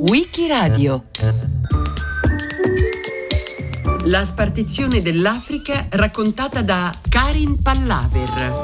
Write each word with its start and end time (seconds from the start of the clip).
Wikiradio 0.00 1.06
La 4.04 4.24
spartizione 4.24 5.02
dell'Africa 5.02 5.86
raccontata 5.90 6.62
da 6.62 6.94
Karin 7.08 7.60
Pallaver. 7.60 8.60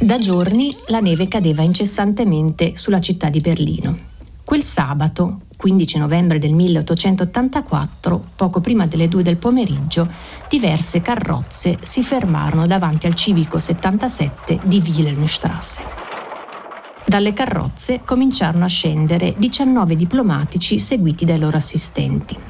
Da 0.00 0.18
giorni 0.18 0.74
la 0.88 0.98
neve 0.98 1.28
cadeva 1.28 1.62
incessantemente 1.62 2.72
sulla 2.74 3.00
città 3.00 3.30
di 3.30 3.38
Berlino. 3.40 3.96
Quel 4.42 4.64
sabato, 4.64 5.42
15 5.60 5.98
novembre 5.98 6.38
del 6.38 6.54
1884, 6.54 8.28
poco 8.34 8.60
prima 8.60 8.86
delle 8.86 9.08
due 9.08 9.22
del 9.22 9.36
pomeriggio, 9.36 10.08
diverse 10.48 11.02
carrozze 11.02 11.76
si 11.82 12.02
fermarono 12.02 12.66
davanti 12.66 13.06
al 13.06 13.12
civico 13.12 13.58
77 13.58 14.60
di 14.64 14.82
Wilhelmstrasse. 14.82 15.82
Dalle 17.04 17.34
carrozze 17.34 18.00
cominciarono 18.06 18.64
a 18.64 18.68
scendere 18.68 19.34
19 19.36 19.96
diplomatici 19.96 20.78
seguiti 20.78 21.26
dai 21.26 21.38
loro 21.38 21.58
assistenti. 21.58 22.49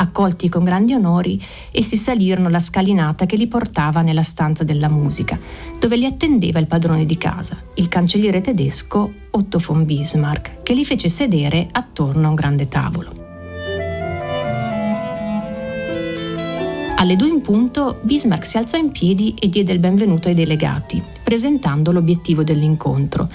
Accolti 0.00 0.48
con 0.48 0.64
grandi 0.64 0.94
onori, 0.94 1.38
essi 1.70 1.94
salirono 1.94 2.48
la 2.48 2.58
scalinata 2.58 3.26
che 3.26 3.36
li 3.36 3.46
portava 3.46 4.00
nella 4.00 4.22
stanza 4.22 4.64
della 4.64 4.88
musica, 4.88 5.38
dove 5.78 5.96
li 5.96 6.06
attendeva 6.06 6.58
il 6.58 6.66
padrone 6.66 7.04
di 7.04 7.18
casa, 7.18 7.62
il 7.74 7.88
cancelliere 7.88 8.40
tedesco 8.40 9.12
Otto 9.30 9.62
von 9.64 9.84
Bismarck, 9.84 10.62
che 10.62 10.72
li 10.72 10.86
fece 10.86 11.10
sedere 11.10 11.68
attorno 11.70 12.26
a 12.26 12.30
un 12.30 12.34
grande 12.34 12.66
tavolo. 12.66 13.12
Alle 16.96 17.16
due 17.16 17.28
in 17.28 17.42
punto 17.42 17.98
Bismarck 18.00 18.46
si 18.46 18.56
alzò 18.56 18.78
in 18.78 18.92
piedi 18.92 19.34
e 19.38 19.50
diede 19.50 19.72
il 19.72 19.80
benvenuto 19.80 20.28
ai 20.28 20.34
delegati, 20.34 21.02
presentando 21.22 21.92
l'obiettivo 21.92 22.42
dell'incontro, 22.42 23.28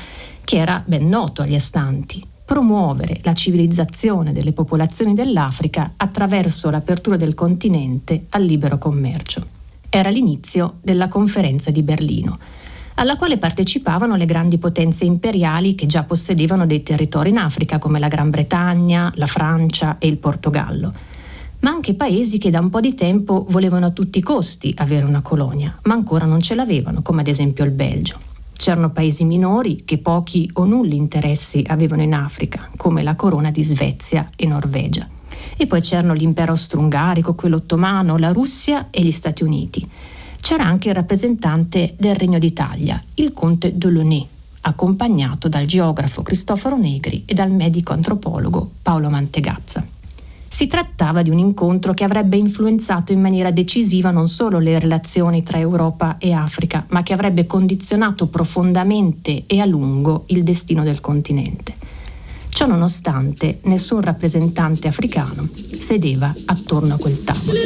che 0.43 0.57
era 0.57 0.81
ben 0.83 1.07
noto 1.07 1.43
agli 1.43 1.55
astanti, 1.55 2.33
promuovere 2.45 3.19
la 3.23 3.33
civilizzazione 3.33 4.31
delle 4.31 4.53
popolazioni 4.53 5.13
dell'Africa 5.13 5.93
attraverso 5.97 6.69
l'apertura 6.69 7.17
del 7.17 7.33
continente 7.33 8.25
al 8.29 8.43
libero 8.43 8.77
commercio. 8.77 9.43
Era 9.89 10.09
l'inizio 10.09 10.75
della 10.81 11.07
conferenza 11.07 11.71
di 11.71 11.81
Berlino, 11.81 12.37
alla 12.95 13.17
quale 13.17 13.37
partecipavano 13.37 14.15
le 14.15 14.25
grandi 14.25 14.57
potenze 14.57 15.05
imperiali 15.05 15.73
che 15.73 15.87
già 15.87 16.03
possedevano 16.03 16.65
dei 16.65 16.83
territori 16.83 17.29
in 17.29 17.37
Africa 17.37 17.79
come 17.79 17.99
la 17.99 18.07
Gran 18.07 18.29
Bretagna, 18.29 19.11
la 19.15 19.25
Francia 19.25 19.97
e 19.97 20.07
il 20.07 20.17
Portogallo, 20.17 20.93
ma 21.59 21.71
anche 21.71 21.95
paesi 21.95 22.37
che 22.37 22.51
da 22.51 22.59
un 22.59 22.69
po' 22.69 22.79
di 22.79 22.93
tempo 22.93 23.45
volevano 23.49 23.87
a 23.87 23.91
tutti 23.91 24.19
i 24.19 24.21
costi 24.21 24.73
avere 24.77 25.05
una 25.05 25.21
colonia, 25.21 25.75
ma 25.83 25.95
ancora 25.95 26.25
non 26.25 26.41
ce 26.41 26.53
l'avevano, 26.53 27.01
come 27.01 27.21
ad 27.21 27.27
esempio 27.27 27.65
il 27.65 27.71
Belgio. 27.71 28.33
C'erano 28.57 28.91
paesi 28.91 29.25
minori 29.25 29.83
che 29.85 29.97
pochi 29.97 30.49
o 30.53 30.65
nulli 30.65 30.95
interessi 30.95 31.63
avevano 31.67 32.01
in 32.01 32.13
Africa, 32.13 32.69
come 32.77 33.03
la 33.03 33.15
corona 33.15 33.51
di 33.51 33.63
Svezia 33.63 34.29
e 34.35 34.47
Norvegia. 34.47 35.07
E 35.57 35.67
poi 35.67 35.81
c'erano 35.81 36.13
l'impero 36.13 36.51
austro-ungarico, 36.51 37.35
quello 37.35 37.57
ottomano, 37.57 38.17
la 38.17 38.31
Russia 38.31 38.87
e 38.89 39.03
gli 39.03 39.11
Stati 39.11 39.43
Uniti. 39.43 39.87
C'era 40.39 40.65
anche 40.65 40.89
il 40.89 40.95
rappresentante 40.95 41.95
del 41.97 42.15
Regno 42.15 42.39
d'Italia, 42.39 43.01
il 43.15 43.33
conte 43.33 43.77
Delaunay, 43.77 44.27
accompagnato 44.61 45.47
dal 45.47 45.65
geografo 45.65 46.21
Cristoforo 46.21 46.77
Negri 46.77 47.23
e 47.25 47.33
dal 47.33 47.51
medico 47.51 47.93
antropologo 47.93 48.69
Paolo 48.81 49.09
Mantegazza. 49.09 49.85
Si 50.55 50.67
trattava 50.67 51.21
di 51.21 51.29
un 51.29 51.37
incontro 51.37 51.93
che 51.93 52.05
avrebbe 52.05 52.37
influenzato 52.37 53.11
in 53.11 53.19
maniera 53.19 53.51
decisiva 53.51 54.11
non 54.11 54.29
solo 54.29 54.57
le 54.57 54.79
relazioni 54.79 55.43
tra 55.43 55.59
Europa 55.59 56.17
e 56.17 56.31
Africa, 56.31 56.85
ma 56.91 57.03
che 57.03 57.11
avrebbe 57.11 57.45
condizionato 57.45 58.27
profondamente 58.27 59.43
e 59.47 59.59
a 59.59 59.65
lungo 59.65 60.23
il 60.27 60.43
destino 60.43 60.83
del 60.83 61.01
continente. 61.01 61.73
Ciò 62.47 62.67
nonostante, 62.67 63.59
nessun 63.63 63.99
rappresentante 63.99 64.87
africano 64.87 65.49
sedeva 65.77 66.33
attorno 66.45 66.93
a 66.93 66.97
quel 66.97 67.21
tavolo. 67.21 67.59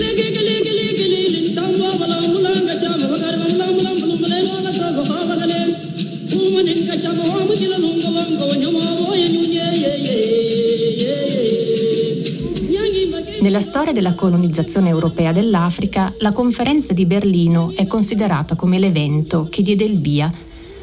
Nella 13.41 13.61
storia 13.61 13.93
della 13.93 14.15
colonizzazione 14.15 14.89
europea 14.89 15.31
dell'Africa, 15.31 16.13
la 16.19 16.33
conferenza 16.33 16.91
di 16.91 17.05
Berlino 17.05 17.71
è 17.73 17.87
considerata 17.87 18.55
come 18.55 18.79
l'evento 18.79 19.47
che 19.49 19.61
diede 19.61 19.85
il 19.85 20.01
via 20.01 20.29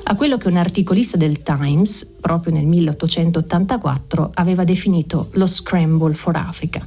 a 0.05 0.15
quello 0.15 0.39
che 0.39 0.49
un 0.49 0.56
articolista 0.56 1.19
del 1.19 1.43
Times, 1.43 2.06
proprio 2.19 2.55
nel 2.55 2.65
1884, 2.65 4.31
aveva 4.34 4.65
definito 4.65 5.28
lo 5.33 5.47
Scramble 5.47 6.15
for 6.15 6.37
Africa, 6.37 6.81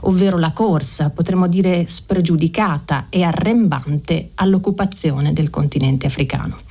ovvero 0.00 0.36
la 0.36 0.52
corsa, 0.52 1.08
potremmo 1.08 1.46
dire 1.46 1.86
spregiudicata 1.86 3.06
e 3.08 3.22
arrembante 3.22 4.32
all'occupazione 4.34 5.32
del 5.32 5.48
continente 5.48 6.04
africano. 6.04 6.65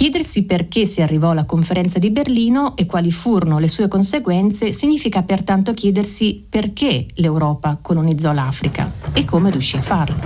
Chiedersi 0.00 0.44
perché 0.44 0.86
si 0.86 1.02
arrivò 1.02 1.32
alla 1.32 1.44
conferenza 1.44 1.98
di 1.98 2.08
Berlino 2.08 2.74
e 2.74 2.86
quali 2.86 3.12
furono 3.12 3.58
le 3.58 3.68
sue 3.68 3.86
conseguenze 3.86 4.72
significa 4.72 5.22
pertanto 5.24 5.74
chiedersi 5.74 6.42
perché 6.48 7.04
l'Europa 7.16 7.78
colonizzò 7.82 8.32
l'Africa 8.32 8.90
e 9.12 9.26
come 9.26 9.50
riuscì 9.50 9.76
a 9.76 9.82
farlo. 9.82 10.16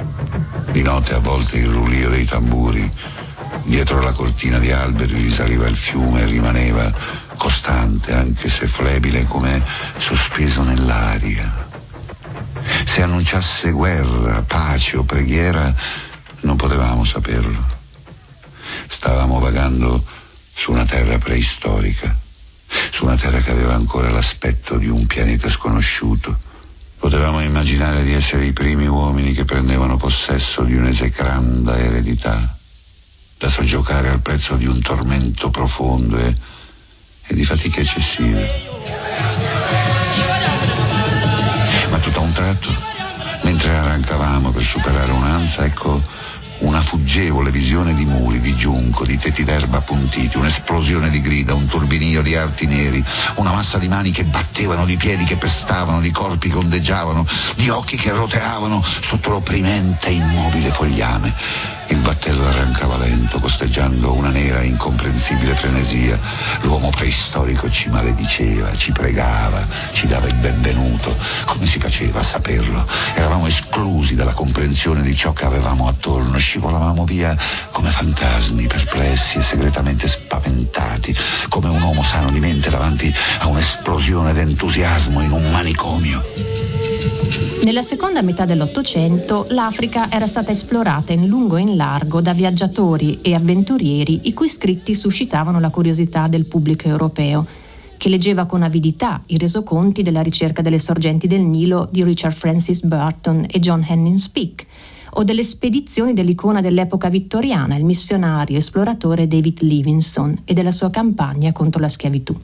Di 0.71 0.81
notte 0.83 1.15
a 1.15 1.19
volte 1.19 1.59
il 1.59 1.67
rulio 1.67 2.09
dei 2.09 2.25
tamburi, 2.25 2.89
dietro 3.65 4.01
la 4.01 4.13
cortina 4.13 4.61
di 4.61 4.71
alberi 4.71 5.15
risaliva 5.15 5.67
il 5.67 5.75
fiume 5.75 6.21
e 6.21 6.27
rimaneva 6.27 6.89
costante, 7.37 8.13
anche 8.13 8.49
se 8.49 8.69
flebile, 8.69 9.25
come 9.25 9.61
sospeso 9.97 10.63
nell'aria. 10.63 11.53
Se 12.85 13.03
annunciasse 13.03 13.73
guerra, 13.73 14.41
pace 14.47 14.99
o 14.99 15.03
preghiera, 15.03 15.75
non 16.43 16.55
potevamo 16.55 17.03
saperlo. 17.03 17.74
Stavamo 18.87 19.39
vagando 19.39 20.05
su 20.55 20.71
una 20.71 20.85
terra 20.85 21.19
preistorica, 21.19 22.17
su 22.91 23.05
una 23.05 23.17
terra 23.17 23.41
che 23.41 23.51
aveva 23.51 23.75
ancora 23.75 24.11
l'aspetto 24.11 24.79
di 24.79 24.89
un 24.89 25.07
pianeta 25.07 25.51
sconosciuto. 25.51 26.39
Potevamo 26.99 27.41
immaginare 27.41 28.03
di 28.03 28.15
essere 28.15 28.47
i 28.47 28.53
primi 28.53 28.87
uomini 28.87 29.33
che 29.33 29.45
prendevano 29.45 29.97
possesso 29.97 30.63
di 30.63 30.75
un'esecranda 30.75 31.77
eredità, 31.79 32.57
da 33.37 33.49
soggiocare 33.49 34.09
al 34.09 34.21
prezzo 34.21 34.57
di 34.57 34.67
un 34.67 34.81
tormento 34.81 35.51
profondo 35.51 36.17
e, 36.17 36.35
e 37.27 37.35
di 37.35 37.45
fatiche 37.45 37.81
eccessive. 37.81 38.51
Ma 41.91 41.99
tutto 41.99 42.21
a 42.21 42.23
un 42.23 42.33
tratto, 42.33 42.71
mentre 43.43 43.75
arrancavamo 43.75 44.51
per 44.51 44.65
superare 44.65 45.13
un'ansa, 45.13 45.65
ecco 45.67 45.94
fuggevole 47.05 47.51
visione 47.51 47.95
di 47.95 48.07
muri, 48.07 48.41
di 48.41 48.57
giunco, 48.57 49.05
di 49.05 49.19
tetti 49.19 49.45
d'erba 49.45 49.77
appuntiti, 49.77 50.39
un'esplosione 50.39 51.11
di 51.11 51.21
grida, 51.21 51.53
un 51.53 51.67
turbinio 51.67 52.23
di 52.23 52.35
arti 52.35 52.67
neri, 52.67 53.05
una 53.35 53.53
massa 53.53 53.77
di 53.77 53.89
mani 53.89 54.11
che 54.11 54.25
battevano, 54.25 54.87
di 54.87 54.97
piedi 54.97 55.25
che 55.25 55.37
pestavano, 55.37 56.01
di 56.01 56.11
corpi 56.11 56.49
che 56.49 56.57
ondeggiavano, 56.57 57.27
di 57.57 57.69
occhi 57.69 57.99
che 57.99 58.11
roteavano 58.11 58.83
sotto 58.83 59.29
l'opprimente 59.29 60.09
immobile 60.09 60.71
fogliame. 60.71 61.74
Il 61.89 61.99
battello 61.99 62.47
arrancava 62.47 62.97
lento, 62.97 63.39
costeggiando 63.39 64.15
una 64.15 64.31
nera 64.31 64.61
e 64.61 64.67
incomprensibile 64.67 65.55
frenesia. 65.55 66.19
L'uomo 66.63 66.91
preistorico 66.91 67.71
ci 67.71 67.89
malediceva, 67.91 68.75
ci 68.75 68.93
pregava, 68.93 69.67
ci 69.93 70.07
dava 70.07 70.27
il 70.27 70.35
benvenuto. 70.35 71.15
Come 71.45 71.67
si 71.67 71.79
faceva 71.79 72.21
a 72.21 72.23
saperlo? 72.23 72.87
Eravamo 73.15 73.47
esclusi 73.47 74.15
dalla 74.15 74.33
comprensione 74.33 75.03
di 75.03 75.15
ciò 75.15 75.33
che 75.33 75.45
avevamo 75.45 75.87
attorno, 75.87 76.39
scivolavamo 76.39 77.05
via 77.05 77.37
come 77.71 77.91
fantasmi, 77.91 78.67
perplessi 78.67 79.39
e 79.39 79.43
segretamente 79.43 80.09
spaventati, 80.09 81.15
come 81.49 81.69
un 81.69 81.83
uomo 81.83 82.03
sano 82.03 82.31
di 82.31 82.41
mente 82.41 82.71
davanti 82.71 83.13
a 83.41 83.47
un'esplosione 83.47 84.33
d'entusiasmo 84.33 85.21
in 85.23 85.33
un 85.33 85.51
manicomio. 85.51 86.23
Nella 87.65 87.81
seconda 87.81 88.21
metà 88.21 88.45
dell'Ottocento 88.45 89.47
l'Africa 89.49 90.11
era 90.11 90.27
stata 90.27 90.51
esplorata 90.51 91.15
in 91.15 91.27
lungo 91.27 91.57
e 91.57 91.63
in 91.63 91.74
largo 91.75 92.21
da 92.21 92.33
viaggiatori 92.33 93.21
e 93.21 93.35
avventurieri 93.35 94.21
i 94.25 94.33
cui 94.33 94.49
scritti 94.49 94.95
suscitavano 94.95 95.61
la 95.61 95.71
curiosità 95.71 96.29
del 96.29 96.47
pubblico 96.47 96.89
europeo, 96.89 97.47
che 97.97 98.09
leggeva 98.09 98.47
con 98.47 98.63
avidità 98.63 99.23
i 99.27 99.39
resoconti 99.39 100.03
della 100.03 100.23
ricerca 100.23 100.63
delle 100.63 100.79
sorgenti 100.79 101.27
del 101.27 101.43
Nilo 101.43 101.89
di 101.91 102.03
Richard 102.05 102.35
Francis 102.35 102.81
Burton 102.83 103.47
e 103.49 103.61
John 103.61 103.85
Henning 103.87 104.17
Speke, 104.17 104.67
o 105.17 105.25
delle 105.25 105.43
spedizioni 105.43 106.13
dell'icona 106.13 106.61
dell'epoca 106.61 107.09
vittoriana, 107.09 107.77
il 107.77 107.85
missionario 107.85 108.57
esploratore 108.57 109.27
David 109.27 109.63
Livingstone, 109.63 110.43
e 110.45 110.55
della 110.55 110.73
sua 110.73 110.91
campagna 110.91 111.53
contro 111.53 111.81
la 111.81 111.89
schiavitù. 111.89 112.35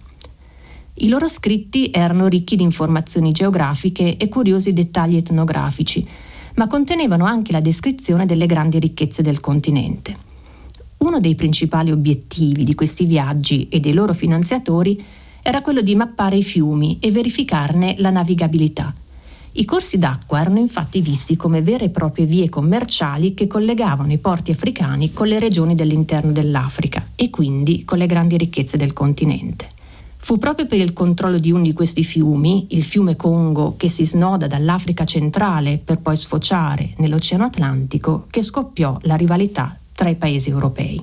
I 0.95 1.09
loro 1.09 1.29
scritti 1.29 1.91
erano 1.93 2.27
ricchi 2.29 2.57
di 2.57 2.63
informazioni 2.63 3.33
geografiche 3.33 4.17
e 4.17 4.29
curiosi 4.29 4.73
dettagli 4.73 5.17
etnografici, 5.17 6.07
ma 6.57 6.67
contenevano 6.67 7.25
anche 7.25 7.53
la 7.53 7.61
descrizione 7.61 8.27
delle 8.27 8.47
grandi 8.47 8.79
ricchezze 8.79 9.23
del 9.23 9.41
continente. 9.41 10.29
uno 10.99 11.19
dei 11.19 11.35
principali 11.35 11.91
obiettivi 11.91 12.63
di 12.63 12.75
questi 12.75 13.07
viaggi 13.07 13.69
e 13.71 13.81
dei 13.81 13.95
loro 13.95 14.13
finanziatori 14.13 15.03
era 15.43 15.63
quello 15.63 15.81
di 15.81 15.95
mappare 15.95 16.37
i 16.37 16.43
fiumi 16.43 16.99
e 17.01 17.11
verificarne 17.11 17.95
la 17.99 18.11
navigabilità. 18.11 18.95
I 19.53 19.65
corsi 19.65 19.99
d'acqua 19.99 20.41
erano 20.41 20.59
infatti 20.59 21.01
visti 21.01 21.37
come 21.37 21.63
vere 21.63 21.87
e 21.87 21.89
proprie 21.91 22.27
vie 22.27 22.49
commerciali 22.49 23.35
che 23.35 23.47
collegavano 23.47 24.13
i 24.13 24.19
porti 24.19 24.51
africani 24.51 25.13
con 25.13 25.27
le 25.27 25.39
regioni 25.41 25.75
dell'interno 25.75 26.31
dell'Africa 26.31 27.09
e 27.17 27.31
quindi 27.31 27.85
con 27.85 27.99
le 27.99 28.07
grandi 28.07 28.37
ricchezze 28.37 28.77
del 28.77 28.93
continente. 28.93 29.69
Fu 30.23 30.39
proprio 30.39 30.67
per 30.67 30.79
il 30.79 30.93
controllo 30.93 31.39
di 31.39 31.51
uno 31.51 31.63
di 31.63 31.73
questi 31.73 32.05
fiumi, 32.05 32.67
il 32.71 32.85
fiume 32.85 33.17
Congo, 33.17 33.75
che 33.77 33.89
si 33.89 34.05
snoda 34.05 34.47
dall'Africa 34.47 35.05
centrale 35.05 35.79
per 35.79 35.99
poi 35.99 36.15
sfociare 36.15 36.93
nell'Oceano 36.99 37.45
Atlantico, 37.45 38.27
che 38.31 38.43
scoppiò 38.43 38.97
la 39.03 39.17
rivalità 39.17 39.77
tra 39.93 40.09
i 40.09 40.15
paesi 40.17 40.51
europei. 40.51 41.03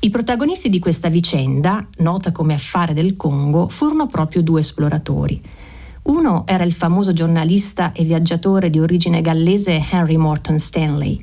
I 0.00 0.10
protagonisti 0.10 0.68
di 0.68 0.78
questa 0.78 1.08
vicenda, 1.08 1.84
nota 1.98 2.30
come 2.30 2.54
affare 2.54 2.92
del 2.92 3.16
Congo, 3.16 3.68
furono 3.68 4.06
proprio 4.06 4.42
due 4.42 4.60
esploratori. 4.60 5.40
Uno 6.02 6.44
era 6.46 6.62
il 6.62 6.72
famoso 6.72 7.12
giornalista 7.12 7.90
e 7.92 8.04
viaggiatore 8.04 8.70
di 8.70 8.78
origine 8.78 9.22
gallese 9.22 9.82
Henry 9.90 10.16
Morton 10.16 10.58
Stanley, 10.58 11.18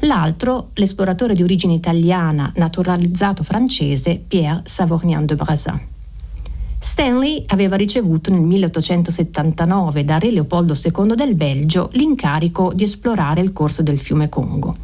l'altro 0.00 0.68
l'esploratore 0.74 1.34
di 1.34 1.42
origine 1.42 1.72
italiana 1.72 2.52
naturalizzato 2.54 3.42
francese 3.42 4.22
Pierre 4.24 4.60
Savorgnan 4.64 5.26
de 5.26 5.34
Brazza. 5.34 5.91
Stanley 6.84 7.44
aveva 7.46 7.76
ricevuto 7.76 8.32
nel 8.32 8.40
1879 8.40 10.02
da 10.02 10.18
re 10.18 10.32
Leopoldo 10.32 10.74
II 10.74 11.14
del 11.14 11.36
Belgio 11.36 11.88
l'incarico 11.92 12.72
di 12.74 12.82
esplorare 12.82 13.40
il 13.40 13.52
corso 13.52 13.84
del 13.84 14.00
fiume 14.00 14.28
Congo. 14.28 14.76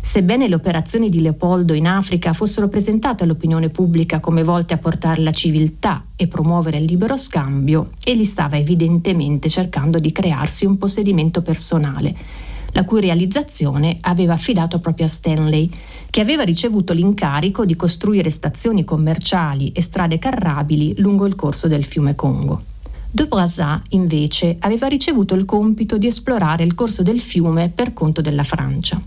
Sebbene 0.00 0.48
le 0.48 0.56
operazioni 0.56 1.08
di 1.08 1.20
Leopoldo 1.20 1.72
in 1.72 1.86
Africa 1.86 2.32
fossero 2.32 2.66
presentate 2.66 3.22
all'opinione 3.22 3.68
pubblica 3.68 4.18
come 4.18 4.42
volte 4.42 4.74
a 4.74 4.78
portare 4.78 5.20
la 5.20 5.30
civiltà 5.30 6.04
e 6.16 6.26
promuovere 6.26 6.78
il 6.78 6.86
libero 6.86 7.16
scambio, 7.16 7.90
egli 8.02 8.24
stava 8.24 8.56
evidentemente 8.56 9.48
cercando 9.48 10.00
di 10.00 10.10
crearsi 10.10 10.66
un 10.66 10.78
possedimento 10.78 11.42
personale 11.42 12.48
la 12.72 12.84
cui 12.84 13.00
realizzazione 13.00 13.96
aveva 14.02 14.34
affidato 14.34 14.78
proprio 14.78 15.06
a 15.06 15.08
Stanley, 15.08 15.70
che 16.10 16.20
aveva 16.20 16.42
ricevuto 16.42 16.92
l'incarico 16.92 17.64
di 17.64 17.76
costruire 17.76 18.30
stazioni 18.30 18.84
commerciali 18.84 19.72
e 19.72 19.82
strade 19.82 20.18
carrabili 20.18 20.94
lungo 20.98 21.26
il 21.26 21.34
corso 21.34 21.68
del 21.68 21.84
fiume 21.84 22.14
Congo. 22.14 22.62
De 23.10 23.26
Brasat, 23.26 23.86
invece, 23.90 24.56
aveva 24.60 24.86
ricevuto 24.86 25.34
il 25.34 25.44
compito 25.44 25.98
di 25.98 26.06
esplorare 26.06 26.62
il 26.62 26.74
corso 26.74 27.02
del 27.02 27.20
fiume 27.20 27.68
per 27.68 27.92
conto 27.92 28.20
della 28.20 28.44
Francia. 28.44 29.02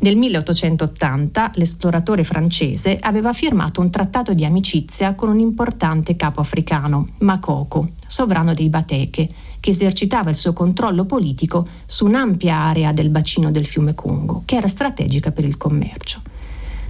Nel 0.00 0.16
1880 0.16 1.52
l'esploratore 1.54 2.22
francese 2.22 2.98
aveva 3.00 3.32
firmato 3.32 3.80
un 3.80 3.90
trattato 3.90 4.32
di 4.32 4.44
amicizia 4.44 5.14
con 5.16 5.28
un 5.28 5.40
importante 5.40 6.14
capo 6.14 6.40
africano, 6.40 7.04
Makoko, 7.18 7.88
sovrano 8.06 8.54
dei 8.54 8.68
Bateche, 8.68 9.28
che 9.58 9.70
esercitava 9.70 10.30
il 10.30 10.36
suo 10.36 10.52
controllo 10.52 11.04
politico 11.04 11.66
su 11.84 12.06
un'ampia 12.06 12.54
area 12.54 12.92
del 12.92 13.10
bacino 13.10 13.50
del 13.50 13.66
fiume 13.66 13.96
Congo, 13.96 14.42
che 14.44 14.54
era 14.54 14.68
strategica 14.68 15.32
per 15.32 15.44
il 15.44 15.56
commercio. 15.56 16.22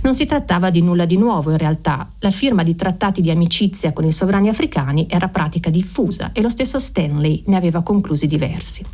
Non 0.02 0.14
si 0.14 0.26
trattava 0.26 0.68
di 0.68 0.82
nulla 0.82 1.06
di 1.06 1.16
nuovo 1.16 1.50
in 1.50 1.56
realtà, 1.56 2.10
la 2.18 2.30
firma 2.30 2.62
di 2.62 2.76
trattati 2.76 3.22
di 3.22 3.30
amicizia 3.30 3.94
con 3.94 4.04
i 4.04 4.12
sovrani 4.12 4.50
africani 4.50 5.06
era 5.08 5.28
pratica 5.28 5.70
diffusa 5.70 6.32
e 6.32 6.42
lo 6.42 6.50
stesso 6.50 6.78
Stanley 6.78 7.42
ne 7.46 7.56
aveva 7.56 7.82
conclusi 7.82 8.26
diversi. 8.26 8.84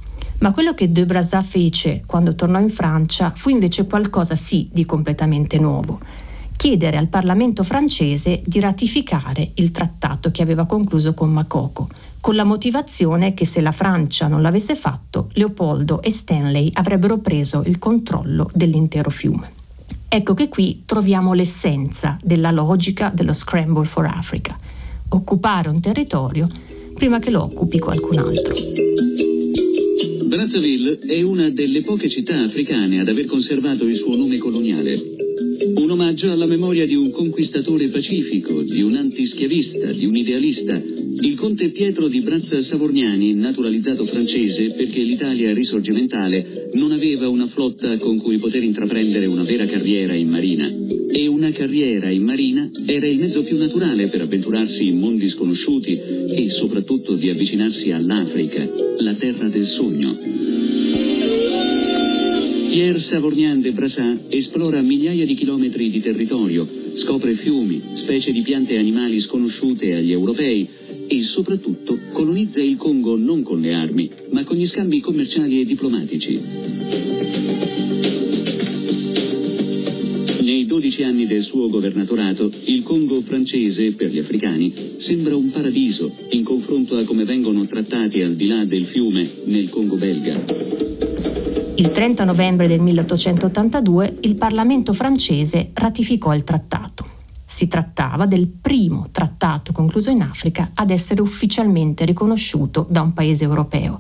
Ma 0.45 0.53
quello 0.53 0.75
che 0.75 0.93
de 0.93 1.07
Brasat 1.07 1.43
fece 1.43 2.03
quando 2.05 2.35
tornò 2.35 2.61
in 2.61 2.69
Francia 2.69 3.33
fu 3.35 3.49
invece 3.49 3.87
qualcosa 3.87 4.35
sì 4.35 4.69
di 4.71 4.85
completamente 4.85 5.59
nuovo. 5.59 5.99
Chiedere 6.55 6.99
al 6.99 7.09
Parlamento 7.09 7.65
francese 7.65 8.43
di 8.45 8.61
ratificare 8.61 9.53
il 9.55 9.71
trattato 9.71 10.31
che 10.31 10.43
aveva 10.43 10.67
concluso 10.67 11.15
con 11.15 11.33
Makoko, 11.33 11.89
con 12.21 12.35
la 12.35 12.45
motivazione 12.45 13.33
che 13.33 13.47
se 13.47 13.63
la 13.63 13.73
Francia 13.73 14.29
non 14.29 14.43
l'avesse 14.43 14.77
fatto, 14.77 15.31
Leopoldo 15.33 16.03
e 16.03 16.11
Stanley 16.11 16.69
avrebbero 16.75 17.17
preso 17.17 17.63
il 17.65 17.79
controllo 17.79 18.51
dell'intero 18.53 19.09
fiume. 19.09 19.51
Ecco 20.07 20.35
che 20.35 20.51
qui 20.51 20.83
troviamo 20.85 21.33
l'essenza 21.33 22.19
della 22.23 22.51
logica 22.51 23.11
dello 23.15 23.33
Scramble 23.33 23.87
for 23.87 24.05
Africa, 24.05 24.55
occupare 25.09 25.71
un 25.71 25.81
territorio 25.81 26.47
prima 26.93 27.19
che 27.19 27.31
lo 27.31 27.43
occupi 27.43 27.79
qualcun 27.79 28.19
altro. 28.19 29.34
Brazzaville 30.35 30.99
è 30.99 31.23
una 31.23 31.49
delle 31.51 31.83
poche 31.83 32.09
città 32.09 32.43
africane 32.43 32.99
ad 32.99 33.09
aver 33.09 33.27
conservato 33.27 33.85
il 33.85 33.99
suo 33.99 34.17
nome 34.17 34.39
coloniale. 34.39 35.44
Un 35.67 35.91
omaggio 35.91 36.31
alla 36.31 36.47
memoria 36.47 36.87
di 36.87 36.95
un 36.95 37.11
conquistatore 37.11 37.89
pacifico, 37.89 38.63
di 38.63 38.83
un 38.83 38.97
antischiavista, 38.97 39.93
di 39.93 40.05
un 40.05 40.15
idealista, 40.15 40.75
il 40.75 41.37
conte 41.37 41.71
Pietro 41.71 42.09
di 42.09 42.21
Brazza 42.21 42.63
Savorgnani, 42.63 43.33
naturalizzato 43.33 44.05
francese 44.05 44.73
perché 44.73 45.01
l'Italia 45.01 45.55
risorgimentale 45.55 46.71
non 46.75 46.93
aveva 46.93 47.29
una 47.29 47.47
flotta 47.49 47.97
con 47.97 48.21
cui 48.21 48.37
poter 48.39 48.63
intraprendere 48.63 49.25
una 49.25 49.45
vera 49.45 49.65
carriera 49.65 50.15
in 50.15 50.29
marina. 50.29 50.71
E 51.11 51.27
una 51.29 51.51
carriera 51.53 52.11
in 52.11 52.25
marina 52.25 52.69
era 52.85 53.07
il 53.07 53.19
mezzo 53.19 53.43
più 53.43 53.57
naturale 53.57 54.09
per 54.09 54.21
avventurarsi 54.21 54.87
in 54.87 54.99
mondi 54.99 55.31
sconosciuti 55.31 55.99
e 56.37 56.51
soprattutto 56.51 57.15
di 57.15 57.31
avvicinarsi 57.31 57.91
all'Africa, 57.91 58.69
la 58.99 59.15
terra 59.15 59.49
del 59.49 59.67
sogno. 59.67 60.54
Pierre 62.75 62.99
Savorgnan 62.99 63.61
de 63.63 63.71
Brassat 63.71 64.35
esplora 64.35 64.83
migliaia 64.83 65.25
di 65.25 65.37
chilometri 65.37 65.91
di 65.91 66.01
territorio, 66.01 66.67
scopre 66.95 67.37
fiumi, 67.37 67.81
specie 67.95 68.33
di 68.33 68.43
piante 68.43 68.75
e 68.75 68.79
animali 68.79 69.21
sconosciute 69.21 69.95
agli 69.95 70.11
europei 70.11 70.69
e 71.07 71.23
soprattutto 71.23 71.97
colonizza 72.11 72.61
il 72.61 72.77
Congo 72.77 73.17
non 73.17 73.45
con 73.45 73.61
le 73.61 73.75
armi, 73.75 74.11
ma 74.31 74.43
con 74.43 74.57
gli 74.57 74.67
scambi 74.67 74.99
commerciali 74.99 75.61
e 75.61 75.65
diplomatici. 75.67 76.41
Nei 80.41 80.67
12 80.67 81.03
anni 81.05 81.29
del 81.29 81.45
suo 81.45 81.69
governatorato, 81.69 82.51
il 82.65 82.83
Congo 82.83 83.21
francese 83.21 83.93
per 83.93 84.11
gli 84.11 84.19
africani 84.19 84.97
sembra 84.97 85.37
un 85.37 85.53
paradiso 85.53 86.13
in 86.31 86.43
confronto 86.43 86.97
a 86.97 87.05
come 87.05 87.25
vengono 87.25 87.69
trattati 87.69 88.21
al 88.21 88.35
di 88.35 88.49
là 88.49 88.65
del 88.65 88.87
fiume 88.87 89.31
nel 89.45 89.69
Congo 89.69 89.95
belga. 89.95 91.14
Il 91.77 91.91
30 91.91 92.23
novembre 92.25 92.69
del 92.69 92.79
1882 92.79 94.19
il 94.21 94.37
Parlamento 94.37 94.93
francese 94.93 95.71
ratificò 95.75 96.33
il 96.33 96.45
trattato. 96.45 97.05
Si 97.45 97.67
trattava 97.67 98.27
del 98.27 98.47
primo 98.47 99.09
trattato 99.11 99.73
concluso 99.73 100.09
in 100.11 100.23
Africa 100.23 100.71
ad 100.73 100.91
essere 100.91 101.21
ufficialmente 101.21 102.05
riconosciuto 102.05 102.87
da 102.89 103.01
un 103.01 103.13
paese 103.13 103.43
europeo. 103.43 103.99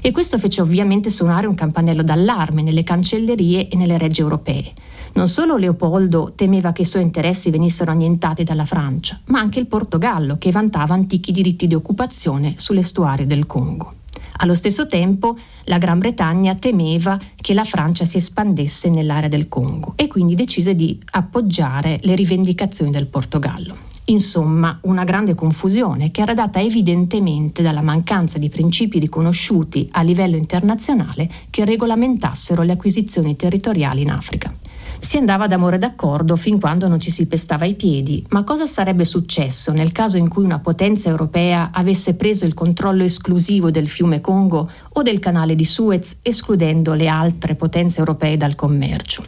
E 0.00 0.12
questo 0.12 0.38
fece 0.38 0.62
ovviamente 0.62 1.10
suonare 1.10 1.46
un 1.46 1.54
campanello 1.54 2.02
d'allarme 2.02 2.62
nelle 2.62 2.84
cancellerie 2.84 3.68
e 3.68 3.76
nelle 3.76 3.98
regge 3.98 4.22
europee. 4.22 4.72
Non 5.12 5.28
solo 5.28 5.58
Leopoldo 5.58 6.32
temeva 6.34 6.72
che 6.72 6.82
i 6.82 6.86
suoi 6.86 7.02
interessi 7.02 7.50
venissero 7.50 7.90
annientati 7.90 8.44
dalla 8.44 8.64
Francia, 8.64 9.20
ma 9.26 9.40
anche 9.40 9.58
il 9.58 9.66
Portogallo, 9.66 10.38
che 10.38 10.50
vantava 10.50 10.94
antichi 10.94 11.32
diritti 11.32 11.66
di 11.66 11.74
occupazione 11.74 12.54
sull'estuario 12.56 13.26
del 13.26 13.44
Congo. 13.44 13.99
Allo 14.42 14.54
stesso 14.54 14.86
tempo 14.86 15.36
la 15.64 15.76
Gran 15.76 15.98
Bretagna 15.98 16.54
temeva 16.54 17.18
che 17.36 17.52
la 17.52 17.64
Francia 17.64 18.06
si 18.06 18.16
espandesse 18.16 18.88
nell'area 18.88 19.28
del 19.28 19.48
Congo 19.48 19.92
e 19.96 20.06
quindi 20.08 20.34
decise 20.34 20.74
di 20.74 20.98
appoggiare 21.10 21.98
le 22.02 22.14
rivendicazioni 22.14 22.90
del 22.90 23.06
Portogallo. 23.06 23.76
Insomma, 24.04 24.78
una 24.84 25.04
grande 25.04 25.34
confusione 25.34 26.10
che 26.10 26.22
era 26.22 26.32
data 26.32 26.58
evidentemente 26.58 27.62
dalla 27.62 27.82
mancanza 27.82 28.38
di 28.38 28.48
principi 28.48 28.98
riconosciuti 28.98 29.86
a 29.92 30.00
livello 30.00 30.36
internazionale 30.36 31.30
che 31.50 31.66
regolamentassero 31.66 32.62
le 32.62 32.72
acquisizioni 32.72 33.36
territoriali 33.36 34.00
in 34.00 34.10
Africa. 34.10 34.52
Si 35.00 35.16
andava 35.16 35.46
d'amore 35.46 35.78
d'accordo 35.78 36.36
fin 36.36 36.60
quando 36.60 36.86
non 36.86 37.00
ci 37.00 37.10
si 37.10 37.26
pestava 37.26 37.64
i 37.64 37.74
piedi, 37.74 38.24
ma 38.28 38.44
cosa 38.44 38.66
sarebbe 38.66 39.04
successo 39.04 39.72
nel 39.72 39.92
caso 39.92 40.18
in 40.18 40.28
cui 40.28 40.44
una 40.44 40.60
potenza 40.60 41.08
europea 41.08 41.70
avesse 41.72 42.14
preso 42.14 42.44
il 42.44 42.54
controllo 42.54 43.02
esclusivo 43.02 43.70
del 43.70 43.88
fiume 43.88 44.20
Congo 44.20 44.70
o 44.90 45.02
del 45.02 45.18
canale 45.18 45.54
di 45.54 45.64
Suez, 45.64 46.18
escludendo 46.22 46.92
le 46.92 47.08
altre 47.08 47.54
potenze 47.56 47.98
europee 47.98 48.36
dal 48.36 48.54
commercio? 48.54 49.24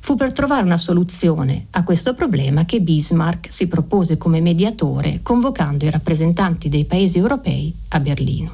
Fu 0.00 0.14
per 0.14 0.32
trovare 0.32 0.62
una 0.62 0.76
soluzione 0.76 1.66
a 1.72 1.82
questo 1.82 2.14
problema 2.14 2.64
che 2.64 2.80
Bismarck 2.80 3.52
si 3.52 3.66
propose 3.66 4.16
come 4.16 4.40
mediatore 4.40 5.18
convocando 5.22 5.84
i 5.84 5.90
rappresentanti 5.90 6.68
dei 6.68 6.84
paesi 6.84 7.18
europei 7.18 7.74
a 7.88 7.98
Berlino. 8.00 8.52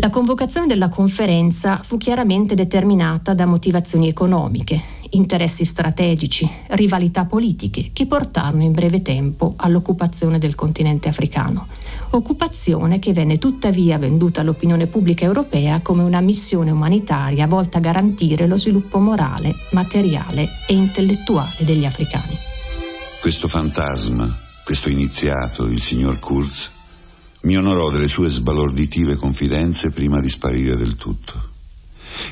La 0.00 0.10
convocazione 0.10 0.66
della 0.66 0.88
conferenza 0.88 1.80
fu 1.82 1.96
chiaramente 1.96 2.54
determinata 2.54 3.34
da 3.34 3.46
motivazioni 3.46 4.08
economiche, 4.08 4.80
interessi 5.10 5.64
strategici, 5.64 6.48
rivalità 6.68 7.24
politiche 7.24 7.90
che 7.92 8.06
portarono 8.06 8.62
in 8.62 8.72
breve 8.72 9.02
tempo 9.02 9.54
all'occupazione 9.56 10.38
del 10.38 10.54
continente 10.54 11.08
africano. 11.08 11.66
Occupazione 12.10 12.98
che 12.98 13.12
venne 13.12 13.38
tuttavia 13.38 13.98
venduta 13.98 14.40
all'opinione 14.40 14.86
pubblica 14.86 15.24
europea 15.24 15.80
come 15.80 16.02
una 16.02 16.20
missione 16.20 16.70
umanitaria 16.70 17.46
volta 17.46 17.78
a 17.78 17.80
garantire 17.80 18.46
lo 18.46 18.56
sviluppo 18.56 18.98
morale, 18.98 19.54
materiale 19.72 20.48
e 20.66 20.74
intellettuale 20.74 21.64
degli 21.64 21.84
africani. 21.84 22.36
Questo 23.20 23.48
fantasma, 23.48 24.38
questo 24.64 24.88
iniziato, 24.88 25.64
il 25.64 25.80
signor 25.80 26.18
Kurz, 26.18 26.70
mi 27.42 27.56
onorò 27.56 27.90
delle 27.90 28.08
sue 28.08 28.28
sbalorditive 28.28 29.16
confidenze 29.16 29.90
prima 29.90 30.20
di 30.20 30.28
sparire 30.28 30.76
del 30.76 30.96
tutto. 30.96 31.47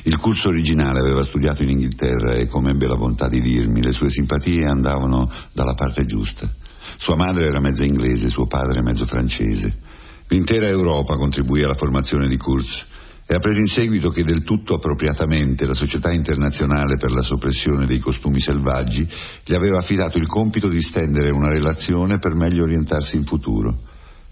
Il 0.03 0.17
curso 0.17 0.49
originale 0.49 0.99
aveva 0.99 1.23
studiato 1.23 1.63
in 1.63 1.69
Inghilterra 1.69 2.35
e, 2.35 2.47
come 2.47 2.71
ebbe 2.71 2.87
la 2.87 2.95
bontà 2.95 3.27
di 3.27 3.41
dirmi, 3.41 3.81
le 3.81 3.91
sue 3.91 4.09
simpatie 4.09 4.65
andavano 4.65 5.29
dalla 5.53 5.73
parte 5.73 6.05
giusta. 6.05 6.49
Sua 6.97 7.15
madre 7.15 7.45
era 7.47 7.59
mezza 7.59 7.83
inglese, 7.83 8.29
suo 8.29 8.47
padre 8.47 8.81
mezzo 8.81 9.05
francese. 9.05 9.75
L'intera 10.27 10.67
Europa 10.67 11.15
contribuì 11.15 11.63
alla 11.63 11.75
formazione 11.75 12.27
di 12.27 12.37
Kurz 12.37 12.85
e 13.25 13.35
apprese 13.35 13.59
in 13.59 13.67
seguito 13.67 14.09
che 14.09 14.23
del 14.23 14.43
tutto 14.43 14.75
appropriatamente 14.75 15.65
la 15.65 15.73
Società 15.73 16.11
Internazionale 16.11 16.95
per 16.97 17.11
la 17.11 17.21
Soppressione 17.21 17.85
dei 17.85 17.99
Costumi 17.99 18.39
Selvaggi 18.39 19.07
gli 19.43 19.53
aveva 19.53 19.79
affidato 19.79 20.17
il 20.17 20.27
compito 20.27 20.69
di 20.69 20.81
stendere 20.81 21.29
una 21.31 21.49
relazione 21.49 22.19
per 22.19 22.33
meglio 22.35 22.63
orientarsi 22.63 23.15
in 23.15 23.25
futuro. 23.25 23.77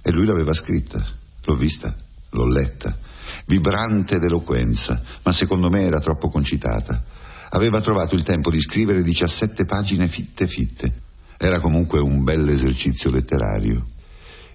E 0.01 0.11
lui 0.11 0.25
l'aveva 0.25 0.53
scritta, 0.53 1.05
l'ho 1.43 1.55
vista, 1.55 1.93
l'ho 2.31 2.47
letta 2.47 2.97
vibrante 3.45 4.17
d'eloquenza, 4.19 5.01
ma 5.23 5.33
secondo 5.33 5.69
me 5.69 5.83
era 5.83 5.99
troppo 5.99 6.29
concitata. 6.29 7.03
Aveva 7.49 7.81
trovato 7.81 8.15
il 8.15 8.23
tempo 8.23 8.49
di 8.49 8.61
scrivere 8.61 9.03
17 9.03 9.65
pagine 9.65 10.07
fitte 10.07 10.47
fitte. 10.47 10.93
Era 11.37 11.59
comunque 11.59 11.99
un 11.99 12.23
bel 12.23 12.49
esercizio 12.49 13.09
letterario. 13.09 13.85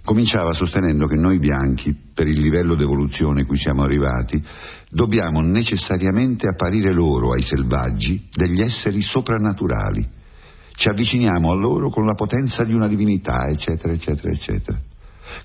Cominciava 0.02 0.52
sostenendo 0.52 1.06
che 1.06 1.16
noi 1.16 1.38
bianchi, 1.38 1.94
per 2.14 2.26
il 2.26 2.40
livello 2.40 2.74
d'evoluzione 2.74 3.44
cui 3.44 3.58
siamo 3.58 3.82
arrivati, 3.82 4.42
dobbiamo 4.88 5.40
necessariamente 5.40 6.48
apparire 6.48 6.92
loro, 6.92 7.32
ai 7.32 7.42
selvaggi, 7.42 8.28
degli 8.32 8.60
esseri 8.60 9.02
soprannaturali. 9.02 10.08
Ci 10.72 10.88
avviciniamo 10.88 11.52
a 11.52 11.56
loro 11.56 11.90
con 11.90 12.06
la 12.06 12.14
potenza 12.14 12.64
di 12.64 12.72
una 12.72 12.88
divinità, 12.88 13.48
eccetera, 13.48 13.92
eccetera, 13.92 14.32
eccetera. 14.32 14.80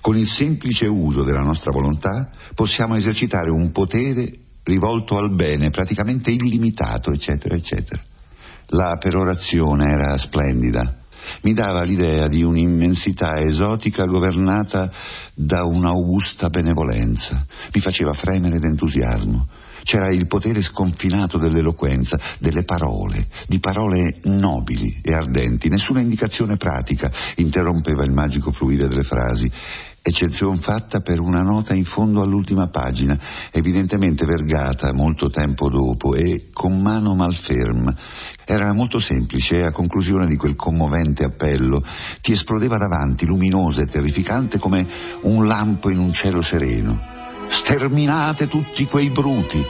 Con 0.00 0.16
il 0.16 0.26
semplice 0.26 0.86
uso 0.86 1.22
della 1.22 1.40
nostra 1.40 1.70
volontà 1.70 2.30
possiamo 2.54 2.96
esercitare 2.96 3.50
un 3.50 3.72
potere 3.72 4.30
rivolto 4.64 5.16
al 5.16 5.34
bene, 5.34 5.70
praticamente 5.70 6.30
illimitato, 6.30 7.12
eccetera, 7.12 7.54
eccetera. 7.54 8.02
La 8.68 8.96
perorazione 8.98 9.92
era 9.92 10.16
splendida, 10.18 10.96
mi 11.42 11.54
dava 11.54 11.82
l'idea 11.82 12.28
di 12.28 12.42
un'immensità 12.42 13.38
esotica 13.38 14.04
governata 14.04 14.90
da 15.34 15.64
un'augusta 15.64 16.48
benevolenza, 16.48 17.46
mi 17.72 17.80
faceva 17.80 18.12
fremere 18.12 18.58
d'entusiasmo. 18.58 19.48
C'era 19.86 20.10
il 20.10 20.26
potere 20.26 20.62
sconfinato 20.62 21.38
dell'eloquenza, 21.38 22.18
delle 22.40 22.64
parole, 22.64 23.28
di 23.46 23.60
parole 23.60 24.16
nobili 24.24 24.98
e 25.00 25.12
ardenti. 25.12 25.68
Nessuna 25.68 26.00
indicazione 26.00 26.56
pratica 26.56 27.08
interrompeva 27.36 28.02
il 28.02 28.10
magico 28.10 28.50
fluire 28.50 28.88
delle 28.88 29.04
frasi 29.04 29.48
eccezione 30.02 30.58
fatta 30.58 31.00
per 31.00 31.20
una 31.20 31.42
nota 31.42 31.72
in 31.72 31.84
fondo 31.84 32.20
all'ultima 32.20 32.68
pagina, 32.68 33.16
evidentemente 33.52 34.24
vergata 34.24 34.92
molto 34.92 35.28
tempo 35.30 35.68
dopo 35.68 36.14
e 36.14 36.48
con 36.52 36.80
mano 36.80 37.14
malferma. 37.14 37.94
Era 38.44 38.72
molto 38.72 38.98
semplice 38.98 39.58
e 39.58 39.62
a 39.62 39.72
conclusione 39.72 40.26
di 40.26 40.36
quel 40.36 40.56
commovente 40.56 41.24
appello 41.24 41.80
ti 42.22 42.32
esplodeva 42.32 42.76
davanti, 42.76 43.24
luminosa 43.24 43.82
e 43.82 43.86
terrificante 43.86 44.58
come 44.58 44.84
un 45.22 45.46
lampo 45.46 45.90
in 45.90 45.98
un 45.98 46.12
cielo 46.12 46.42
sereno. 46.42 47.15
Sterminate 47.48 48.48
tutti 48.48 48.84
quei 48.86 49.10
bruti! 49.10 49.62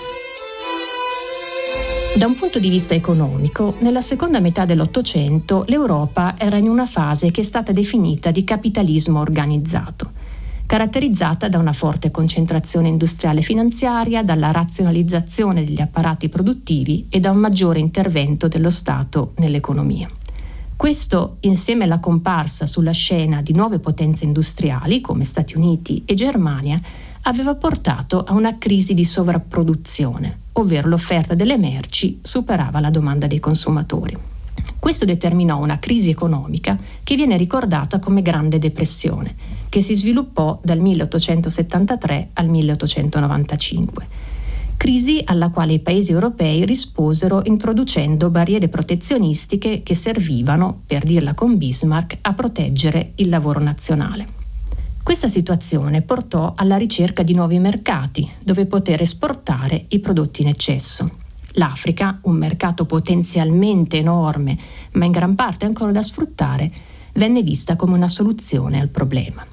Da 2.16 2.26
un 2.26 2.35
punto 2.35 2.59
di 2.59 2.71
vista 2.71 2.95
economico, 2.95 3.75
nella 3.80 4.00
seconda 4.00 4.40
metà 4.40 4.64
dell'Ottocento 4.64 5.64
l'Europa 5.66 6.35
era 6.38 6.56
in 6.56 6.68
una 6.68 6.87
fase 6.87 7.30
che 7.30 7.42
è 7.42 7.45
stata 7.45 7.73
definita 7.73 8.30
di 8.30 8.45
capitalismo 8.45 9.21
organizzato 9.21 10.12
caratterizzata 10.66 11.49
da 11.49 11.59
una 11.59 11.73
forte 11.73 12.11
concentrazione 12.11 12.88
industriale 12.88 13.40
finanziaria, 13.40 14.25
dalla 14.25 14.50
razionalizzazione 14.50 15.64
degli 15.64 15.80
apparati 15.80 16.28
produttivi 16.28 17.06
e 17.09 17.21
da 17.21 17.30
un 17.30 17.38
maggiore 17.38 17.78
intervento 17.78 18.49
dello 18.49 18.71
Stato 18.71 19.33
nell'economia. 19.37 20.09
Questo, 20.76 21.37
insieme 21.40 21.85
alla 21.85 22.00
comparsa 22.00 22.66
sulla 22.66 22.90
scena 22.90 23.40
di 23.40 23.54
nuove 23.54 23.78
potenze 23.78 24.25
industriali 24.25 25.00
come 25.00 25.25
Stati 25.25 25.56
Uniti 25.56 26.02
e 26.04 26.14
Germania, 26.14 26.78
aveva 27.26 27.56
portato 27.56 28.23
a 28.23 28.35
una 28.35 28.56
crisi 28.56 28.95
di 28.95 29.04
sovrapproduzione, 29.04 30.40
ovvero 30.52 30.88
l'offerta 30.88 31.35
delle 31.35 31.59
merci 31.59 32.21
superava 32.23 32.80
la 32.80 32.90
domanda 32.90 33.26
dei 33.26 33.40
consumatori. 33.40 34.16
Questo 34.78 35.04
determinò 35.04 35.59
una 35.59 35.80
crisi 35.80 36.11
economica 36.11 36.78
che 37.02 37.16
viene 37.16 37.37
ricordata 37.37 37.99
come 37.99 38.23
Grande 38.23 38.61
Depressione, 38.61 39.35
che 39.68 39.80
si 39.80 39.97
sviluppò 39.97 40.61
dal 40.62 40.78
1873 40.78 42.30
al 42.35 42.49
1895. 42.49 44.06
Crisi 44.76 45.21
alla 45.25 45.49
quale 45.49 45.73
i 45.73 45.80
paesi 45.80 46.12
europei 46.12 46.64
risposero 46.64 47.42
introducendo 47.45 48.30
barriere 48.30 48.68
protezionistiche 48.68 49.83
che 49.83 49.95
servivano, 49.95 50.83
per 50.87 51.02
dirla 51.02 51.35
con 51.35 51.56
Bismarck, 51.56 52.18
a 52.21 52.35
proteggere 52.35 53.12
il 53.16 53.30
lavoro 53.30 53.59
nazionale. 53.59 54.46
Questa 55.07 55.29
situazione 55.29 56.03
portò 56.03 56.55
alla 56.57 56.77
ricerca 56.77 57.23
di 57.23 57.33
nuovi 57.33 57.61
mercati 57.61 58.29
dove 58.43 58.67
poter 58.67 59.03
esportare 59.03 59.85
i 59.91 60.01
prodotti 60.01 60.43
in 60.43 60.49
eccesso. 60.49 61.09
L'Africa, 61.53 62.19
un 62.23 62.35
mercato 62.35 62.87
potenzialmente 62.87 63.99
enorme, 63.99 64.59
ma 64.95 65.05
in 65.05 65.13
gran 65.13 65.37
parte 65.37 65.65
ancora 65.65 65.93
da 65.93 66.03
sfruttare, 66.03 66.69
venne 67.13 67.45
vista 67.45 67.77
come 67.77 67.95
una 67.95 68.09
soluzione 68.09 68.81
al 68.81 68.89
problema. 68.89 69.47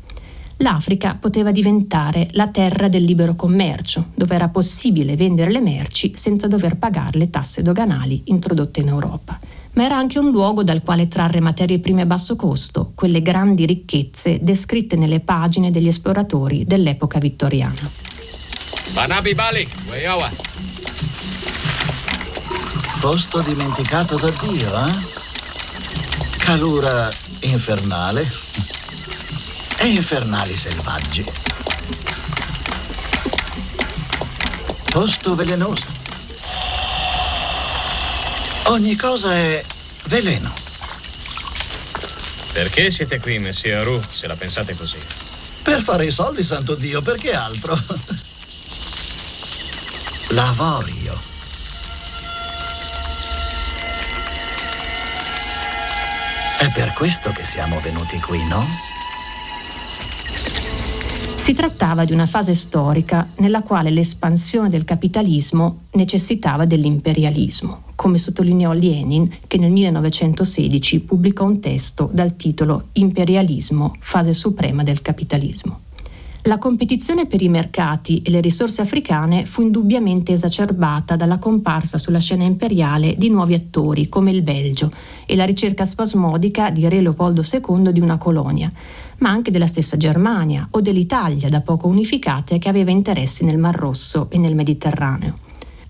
L'Africa 0.58 1.16
poteva 1.20 1.52
diventare 1.52 2.30
la 2.32 2.48
terra 2.48 2.88
del 2.88 3.04
libero 3.04 3.36
commercio, 3.36 4.08
dove 4.16 4.34
era 4.34 4.50
possibile 4.50 5.16
vendere 5.16 5.52
le 5.52 5.62
merci 5.62 6.14
senza 6.16 6.48
dover 6.48 6.78
pagare 6.78 7.20
le 7.20 7.30
tasse 7.30 7.62
doganali 7.62 8.24
introdotte 8.26 8.80
in 8.80 8.88
Europa. 8.88 9.40
Ma 9.74 9.86
era 9.86 9.98
anche 9.98 10.20
un 10.20 10.30
luogo 10.30 10.64
dal 10.64 10.84
quale 10.84 11.08
trarre 11.08 11.40
materie 11.40 11.80
prime 11.80 12.04
a 12.04 12.06
basso 12.06 12.36
costo, 12.36 12.92
quelle 12.94 13.24
grandi 13.24 13.66
ricchezze 13.66 14.38
descritte 14.42 14.96
nelle 14.96 15.20
pagine 15.20 15.72
degli 15.72 15.88
esploratori 15.88 16.64
dell'epoca 16.66 17.18
vittoriana. 17.18 17.90
Banabi 18.92 19.34
Bali, 19.34 19.68
Posto 23.00 23.42
dimenticato 23.42 24.16
da 24.18 24.30
Dio, 24.30 24.86
eh? 24.86 24.92
Calura 26.38 27.10
infernale 27.42 28.32
e 29.80 29.88
infernali 29.88 30.56
selvaggi. 30.56 31.26
Posto 34.92 35.34
velenoso. 35.36 36.03
Ogni 38.66 38.96
cosa 38.96 39.34
è 39.34 39.64
veleno. 40.06 40.54
Perché 42.54 42.90
siete 42.92 43.20
qui, 43.20 43.40
Messie 43.40 43.74
Aru, 43.74 44.02
se 44.12 44.28
la 44.28 44.36
pensate 44.36 44.76
così? 44.76 44.98
Per 45.62 45.82
fare 45.82 46.06
i 46.06 46.12
soldi, 46.12 46.44
santo 46.44 46.76
Dio, 46.76 47.02
perché 47.02 47.34
altro? 47.34 47.78
Lavorio. 50.30 51.20
È 56.60 56.72
per 56.72 56.94
questo 56.94 57.32
che 57.32 57.46
siamo 57.46 57.82
venuti 57.82 58.20
qui, 58.20 58.44
no? 58.46 58.93
Si 61.44 61.54
trattava 61.54 62.06
di 62.06 62.14
una 62.14 62.26
fase 62.26 62.54
storica 62.54 63.28
nella 63.40 63.64
quale 63.64 63.90
l'espansione 63.90 64.70
del 64.70 64.86
capitalismo 64.86 65.88
necessitava 65.92 66.64
dell'imperialismo, 66.64 67.82
come 67.96 68.18
sottolineò 68.18 68.72
Lenin 68.72 69.30
che 69.46 69.58
nel 69.58 69.74
1916 69.74 71.02
pubblicò 71.02 71.44
un 71.44 71.60
testo 71.60 72.10
dal 72.14 72.38
titolo 72.38 72.88
Imperialismo, 72.94 73.94
fase 74.00 74.32
suprema 74.32 74.84
del 74.84 75.02
capitalismo. 75.02 75.82
La 76.46 76.58
competizione 76.58 77.26
per 77.26 77.42
i 77.42 77.48
mercati 77.48 78.22
e 78.22 78.30
le 78.30 78.42
risorse 78.42 78.82
africane 78.82 79.46
fu 79.46 79.62
indubbiamente 79.62 80.34
esacerbata 80.34 81.16
dalla 81.16 81.40
comparsa 81.40 81.98
sulla 81.98 82.20
scena 82.20 82.44
imperiale 82.44 83.16
di 83.18 83.30
nuovi 83.30 83.54
attori 83.54 84.10
come 84.10 84.32
il 84.32 84.42
Belgio 84.42 84.92
e 85.26 85.38
la 85.38 85.46
ricerca 85.46 85.86
spasmodica 85.86 86.70
di 86.70 86.88
Re 86.90 87.00
Leopoldo 87.00 87.42
II 87.50 87.94
di 87.94 88.02
una 88.02 88.18
colonia, 88.18 88.70
ma 89.20 89.30
anche 89.30 89.52
della 89.52 89.68
stessa 89.68 89.98
Germania 89.98 90.68
o 90.72 90.82
dell'Italia 90.82 91.50
da 91.50 91.62
poco 91.62 91.88
unificate 91.88 92.58
che 92.60 92.70
aveva 92.70 92.92
interessi 92.92 93.44
nel 93.46 93.58
Mar 93.58 93.76
Rosso 93.76 94.28
e 94.30 94.38
nel 94.38 94.56
Mediterraneo. 94.56 95.34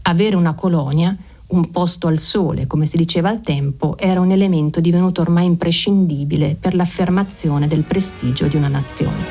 Avere 0.04 0.36
una 0.36 0.54
colonia 0.54 1.16
un 1.48 1.70
posto 1.70 2.08
al 2.08 2.18
sole, 2.18 2.68
come 2.68 2.86
si 2.86 2.98
diceva 2.98 3.30
al 3.30 3.42
tempo, 3.42 3.96
era 3.98 4.20
un 4.20 4.32
elemento 4.32 4.80
divenuto 4.80 5.22
ormai 5.22 5.46
imprescindibile 5.46 6.58
per 6.60 6.74
l'affermazione 6.74 7.68
del 7.68 7.84
prestigio 7.84 8.48
di 8.48 8.56
una 8.56 8.68
nazione. 8.68 9.26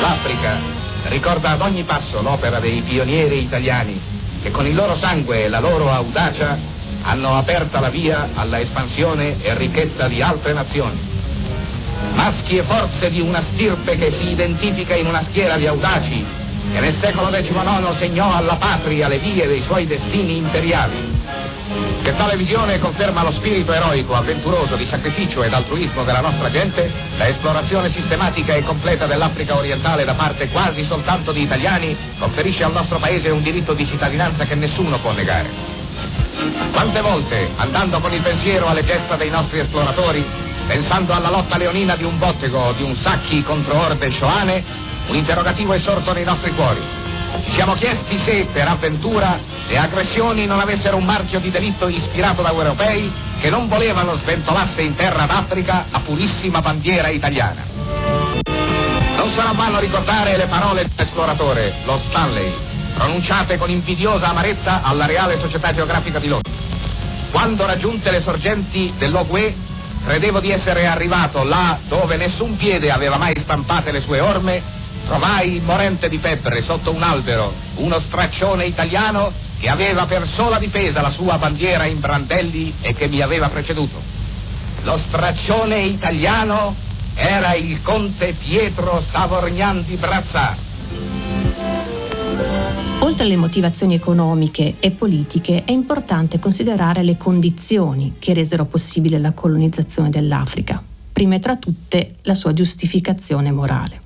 L'Africa 0.00 0.58
ricorda 1.08 1.50
ad 1.50 1.60
ogni 1.60 1.82
passo 1.82 2.22
l'opera 2.22 2.60
dei 2.60 2.82
pionieri 2.82 3.42
italiani 3.42 4.00
che 4.42 4.50
con 4.50 4.66
il 4.66 4.74
loro 4.74 4.96
sangue 4.96 5.44
e 5.44 5.48
la 5.48 5.58
loro 5.58 5.90
audacia 5.90 6.58
hanno 7.02 7.36
aperto 7.36 7.80
la 7.80 7.90
via 7.90 8.30
alla 8.34 8.60
espansione 8.60 9.42
e 9.42 9.56
ricchezza 9.56 10.06
di 10.06 10.22
altre 10.22 10.52
nazioni. 10.52 11.13
Maschi 12.14 12.56
e 12.56 12.62
forze 12.62 13.10
di 13.10 13.20
una 13.20 13.42
stirpe 13.42 13.96
che 13.96 14.12
si 14.12 14.30
identifica 14.30 14.94
in 14.94 15.06
una 15.06 15.22
schiera 15.22 15.56
di 15.56 15.66
audaci 15.66 16.42
che 16.72 16.80
nel 16.80 16.94
secolo 16.98 17.28
XIX 17.28 17.96
segnò 17.96 18.34
alla 18.34 18.56
patria 18.56 19.06
le 19.06 19.18
vie 19.18 19.46
dei 19.46 19.62
suoi 19.62 19.86
destini 19.86 20.38
imperiali. 20.38 21.22
Che 22.02 22.12
tale 22.12 22.36
visione 22.36 22.78
conferma 22.78 23.22
lo 23.22 23.30
spirito 23.30 23.72
eroico, 23.72 24.14
avventuroso, 24.14 24.76
di 24.76 24.86
sacrificio 24.86 25.42
ed 25.42 25.52
altruismo 25.52 26.04
della 26.04 26.20
nostra 26.20 26.50
gente, 26.50 26.92
la 27.16 27.28
esplorazione 27.28 27.90
sistematica 27.90 28.54
e 28.54 28.62
completa 28.62 29.06
dell'Africa 29.06 29.56
orientale 29.56 30.04
da 30.04 30.14
parte 30.14 30.48
quasi 30.48 30.84
soltanto 30.84 31.32
di 31.32 31.42
italiani, 31.42 31.96
conferisce 32.18 32.64
al 32.64 32.72
nostro 32.72 32.98
paese 32.98 33.30
un 33.30 33.42
diritto 33.42 33.72
di 33.72 33.86
cittadinanza 33.86 34.44
che 34.44 34.54
nessuno 34.54 34.98
può 34.98 35.12
negare. 35.12 35.48
Quante 36.72 37.00
volte, 37.00 37.50
andando 37.56 38.00
con 38.00 38.12
il 38.12 38.20
pensiero 38.20 38.66
alle 38.66 38.84
gesta 38.84 39.14
dei 39.16 39.30
nostri 39.30 39.60
esploratori, 39.60 40.26
pensando 40.66 41.12
alla 41.12 41.30
lotta 41.30 41.56
leonina 41.56 41.96
di 41.96 42.04
un 42.04 42.18
bottego 42.18 42.72
di 42.72 42.82
un 42.82 42.96
sacchi 42.96 43.42
contro 43.42 43.78
orde 43.78 44.10
scioane, 44.10 44.64
un 45.06 45.14
interrogativo 45.16 45.72
è 45.72 45.78
sorto 45.78 46.12
nei 46.12 46.24
nostri 46.24 46.52
cuori. 46.54 46.80
Ci 47.44 47.50
siamo 47.50 47.74
chiesti 47.74 48.18
se, 48.24 48.48
per 48.50 48.68
avventura, 48.68 49.38
le 49.66 49.78
aggressioni 49.78 50.46
non 50.46 50.60
avessero 50.60 50.96
un 50.96 51.04
marchio 51.04 51.40
di 51.40 51.50
delitto 51.50 51.88
ispirato 51.88 52.42
da 52.42 52.50
europei 52.50 53.12
che 53.40 53.50
non 53.50 53.68
volevano 53.68 54.16
sventolasse 54.16 54.82
in 54.82 54.94
terra 54.94 55.26
d'Africa 55.26 55.86
la 55.90 56.00
purissima 56.00 56.60
bandiera 56.60 57.08
italiana. 57.08 57.64
Non 59.16 59.30
sarà 59.34 59.52
vano 59.52 59.80
ricordare 59.80 60.36
le 60.36 60.46
parole 60.46 60.88
dell'esploratore, 60.94 61.74
lo 61.84 62.00
Stanley, 62.08 62.52
pronunciate 62.94 63.58
con 63.58 63.70
invidiosa 63.70 64.28
amarezza 64.28 64.82
alla 64.82 65.06
Reale 65.06 65.38
Società 65.40 65.72
Geografica 65.72 66.18
di 66.18 66.28
Londra. 66.28 66.52
Quando 67.30 67.66
raggiunte 67.66 68.10
le 68.10 68.22
sorgenti 68.22 68.94
dell'Ogue, 68.96 69.54
credevo 70.04 70.40
di 70.40 70.50
essere 70.50 70.86
arrivato 70.86 71.42
là 71.44 71.78
dove 71.88 72.16
nessun 72.16 72.56
piede 72.56 72.90
aveva 72.90 73.16
mai 73.16 73.34
stampate 73.40 73.90
le 73.90 74.00
sue 74.00 74.20
orme, 74.20 74.62
trovai 75.06 75.60
morente 75.64 76.08
di 76.08 76.18
febbre 76.18 76.62
sotto 76.62 76.92
un 76.92 77.02
albero 77.02 77.52
uno 77.76 77.98
straccione 78.00 78.64
italiano 78.64 79.32
che 79.58 79.68
aveva 79.68 80.04
per 80.04 80.28
sola 80.28 80.58
difesa 80.58 81.00
la 81.00 81.10
sua 81.10 81.38
bandiera 81.38 81.84
in 81.86 82.00
brandelli 82.00 82.74
e 82.80 82.94
che 82.94 83.08
mi 83.08 83.20
aveva 83.20 83.48
preceduto. 83.48 84.00
Lo 84.82 84.98
straccione 84.98 85.78
italiano 85.78 86.76
era 87.14 87.54
il 87.54 87.80
conte 87.80 88.34
Pietro 88.34 89.02
Savorgnan 89.10 89.84
di 89.86 89.94
Brazzà. 89.96 90.63
Oltre 93.14 93.28
alle 93.28 93.40
motivazioni 93.40 93.94
economiche 93.94 94.74
e 94.80 94.90
politiche 94.90 95.62
è 95.62 95.70
importante 95.70 96.40
considerare 96.40 97.04
le 97.04 97.16
condizioni 97.16 98.16
che 98.18 98.34
resero 98.34 98.64
possibile 98.64 99.20
la 99.20 99.30
colonizzazione 99.30 100.10
dell'Africa, 100.10 100.82
prima 101.12 101.38
tra 101.38 101.54
tutte 101.54 102.16
la 102.22 102.34
sua 102.34 102.52
giustificazione 102.52 103.52
morale. 103.52 104.00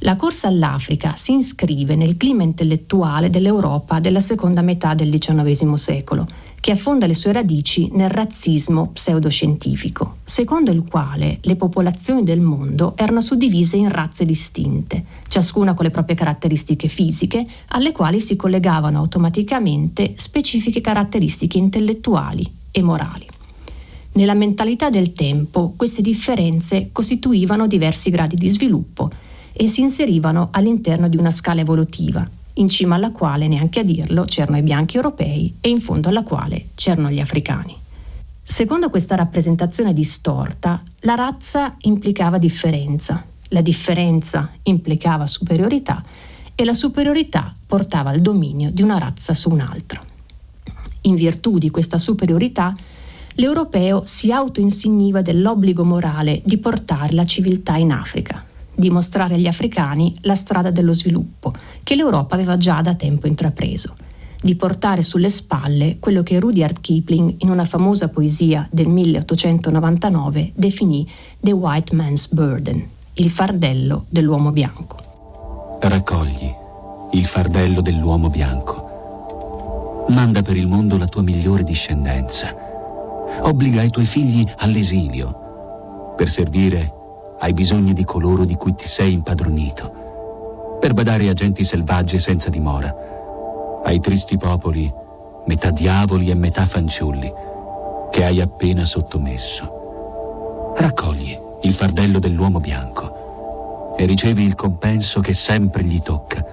La 0.00 0.14
corsa 0.16 0.48
all'Africa 0.48 1.14
si 1.16 1.32
iscrive 1.36 1.96
nel 1.96 2.18
clima 2.18 2.42
intellettuale 2.42 3.30
dell'Europa 3.30 3.98
della 3.98 4.20
seconda 4.20 4.60
metà 4.60 4.92
del 4.92 5.08
XIX 5.08 5.72
secolo, 5.72 6.26
che 6.64 6.70
affonda 6.70 7.06
le 7.06 7.12
sue 7.12 7.30
radici 7.30 7.90
nel 7.92 8.08
razzismo 8.08 8.88
pseudoscientifico, 8.88 10.16
secondo 10.24 10.70
il 10.70 10.82
quale 10.88 11.36
le 11.42 11.56
popolazioni 11.56 12.22
del 12.22 12.40
mondo 12.40 12.94
erano 12.96 13.20
suddivise 13.20 13.76
in 13.76 13.90
razze 13.90 14.24
distinte, 14.24 15.04
ciascuna 15.28 15.74
con 15.74 15.84
le 15.84 15.90
proprie 15.90 16.16
caratteristiche 16.16 16.88
fisiche, 16.88 17.44
alle 17.68 17.92
quali 17.92 18.18
si 18.18 18.34
collegavano 18.34 18.98
automaticamente 18.98 20.14
specifiche 20.16 20.80
caratteristiche 20.80 21.58
intellettuali 21.58 22.50
e 22.70 22.80
morali. 22.80 23.26
Nella 24.12 24.32
mentalità 24.32 24.88
del 24.88 25.12
tempo 25.12 25.74
queste 25.76 26.00
differenze 26.00 26.88
costituivano 26.92 27.66
diversi 27.66 28.08
gradi 28.08 28.36
di 28.36 28.48
sviluppo 28.48 29.10
e 29.52 29.66
si 29.66 29.82
inserivano 29.82 30.48
all'interno 30.50 31.10
di 31.10 31.18
una 31.18 31.30
scala 31.30 31.60
evolutiva, 31.60 32.26
in 32.54 32.68
cima 32.68 32.94
alla 32.94 33.10
quale, 33.10 33.48
neanche 33.48 33.80
a 33.80 33.84
dirlo, 33.84 34.24
c'erano 34.24 34.58
i 34.58 34.62
bianchi 34.62 34.96
europei 34.96 35.54
e 35.60 35.68
in 35.68 35.80
fondo 35.80 36.08
alla 36.08 36.22
quale 36.22 36.68
c'erano 36.74 37.10
gli 37.10 37.20
africani. 37.20 37.76
Secondo 38.42 38.90
questa 38.90 39.14
rappresentazione 39.14 39.92
distorta, 39.92 40.82
la 41.00 41.14
razza 41.14 41.76
implicava 41.80 42.38
differenza, 42.38 43.24
la 43.48 43.60
differenza 43.60 44.50
implicava 44.64 45.26
superiorità 45.26 46.04
e 46.54 46.64
la 46.64 46.74
superiorità 46.74 47.54
portava 47.66 48.10
al 48.10 48.20
dominio 48.20 48.70
di 48.70 48.82
una 48.82 48.98
razza 48.98 49.32
su 49.32 49.50
un'altra. 49.50 50.02
In 51.02 51.14
virtù 51.14 51.58
di 51.58 51.70
questa 51.70 51.98
superiorità, 51.98 52.74
l'europeo 53.36 54.02
si 54.04 54.30
autoinsigniva 54.30 55.22
dell'obbligo 55.22 55.84
morale 55.84 56.40
di 56.44 56.58
portare 56.58 57.14
la 57.14 57.24
civiltà 57.24 57.76
in 57.76 57.90
Africa, 57.90 58.44
di 58.74 58.90
mostrare 58.90 59.34
agli 59.34 59.46
africani 59.46 60.14
la 60.22 60.34
strada 60.34 60.70
dello 60.70 60.92
sviluppo 60.92 61.52
che 61.82 61.94
l'Europa 61.94 62.34
aveva 62.34 62.56
già 62.56 62.80
da 62.80 62.94
tempo 62.94 63.26
intrapreso, 63.26 63.94
di 64.40 64.54
portare 64.56 65.02
sulle 65.02 65.30
spalle 65.30 65.98
quello 65.98 66.22
che 66.22 66.40
Rudyard 66.40 66.80
Kipling 66.80 67.36
in 67.38 67.50
una 67.50 67.64
famosa 67.64 68.08
poesia 68.08 68.66
del 68.70 68.88
1899 68.88 70.52
definì 70.54 71.06
The 71.40 71.52
White 71.52 71.94
Man's 71.94 72.28
Burden, 72.28 72.86
il 73.14 73.30
fardello 73.30 74.06
dell'uomo 74.08 74.50
bianco. 74.50 74.98
Raccogli 75.80 76.62
il 77.14 77.26
fardello 77.26 77.80
dell'uomo 77.80 78.28
bianco. 78.28 80.06
Manda 80.08 80.42
per 80.42 80.56
il 80.56 80.66
mondo 80.66 80.98
la 80.98 81.06
tua 81.06 81.22
migliore 81.22 81.62
discendenza. 81.62 82.54
Obbliga 83.42 83.82
i 83.82 83.90
tuoi 83.90 84.04
figli 84.04 84.44
all'esilio 84.58 86.14
per 86.16 86.28
servire 86.28 86.92
ai 87.38 87.52
bisogni 87.52 87.92
di 87.92 88.04
coloro 88.04 88.44
di 88.44 88.56
cui 88.56 88.74
ti 88.74 88.88
sei 88.88 89.12
impadronito, 89.12 90.76
per 90.80 90.94
badare 90.94 91.28
a 91.28 91.32
genti 91.32 91.64
selvagge 91.64 92.18
senza 92.18 92.50
dimora, 92.50 92.94
ai 93.84 94.00
tristi 94.00 94.36
popoli, 94.36 94.92
metà 95.46 95.70
diavoli 95.70 96.30
e 96.30 96.34
metà 96.34 96.64
fanciulli, 96.64 97.32
che 98.10 98.24
hai 98.24 98.40
appena 98.40 98.84
sottomesso. 98.84 100.74
Raccogli 100.76 101.38
il 101.62 101.74
fardello 101.74 102.18
dell'uomo 102.18 102.60
bianco 102.60 103.94
e 103.96 104.06
ricevi 104.06 104.42
il 104.42 104.54
compenso 104.54 105.20
che 105.20 105.34
sempre 105.34 105.84
gli 105.84 106.00
tocca, 106.00 106.44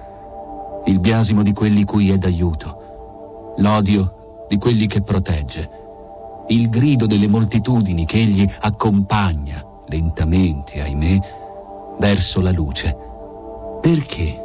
il 0.84 0.98
biasimo 0.98 1.42
di 1.42 1.52
quelli 1.52 1.84
cui 1.84 2.10
è 2.10 2.18
d'aiuto, 2.18 3.54
l'odio 3.56 4.44
di 4.48 4.58
quelli 4.58 4.86
che 4.86 5.02
protegge, 5.02 5.70
il 6.48 6.68
grido 6.68 7.06
delle 7.06 7.28
moltitudini 7.28 8.04
che 8.04 8.18
egli 8.18 8.48
accompagna 8.60 9.64
lentamente, 9.92 10.80
ahimè, 10.80 11.20
verso 11.98 12.40
la 12.40 12.50
luce. 12.50 12.96
Perché 13.80 14.40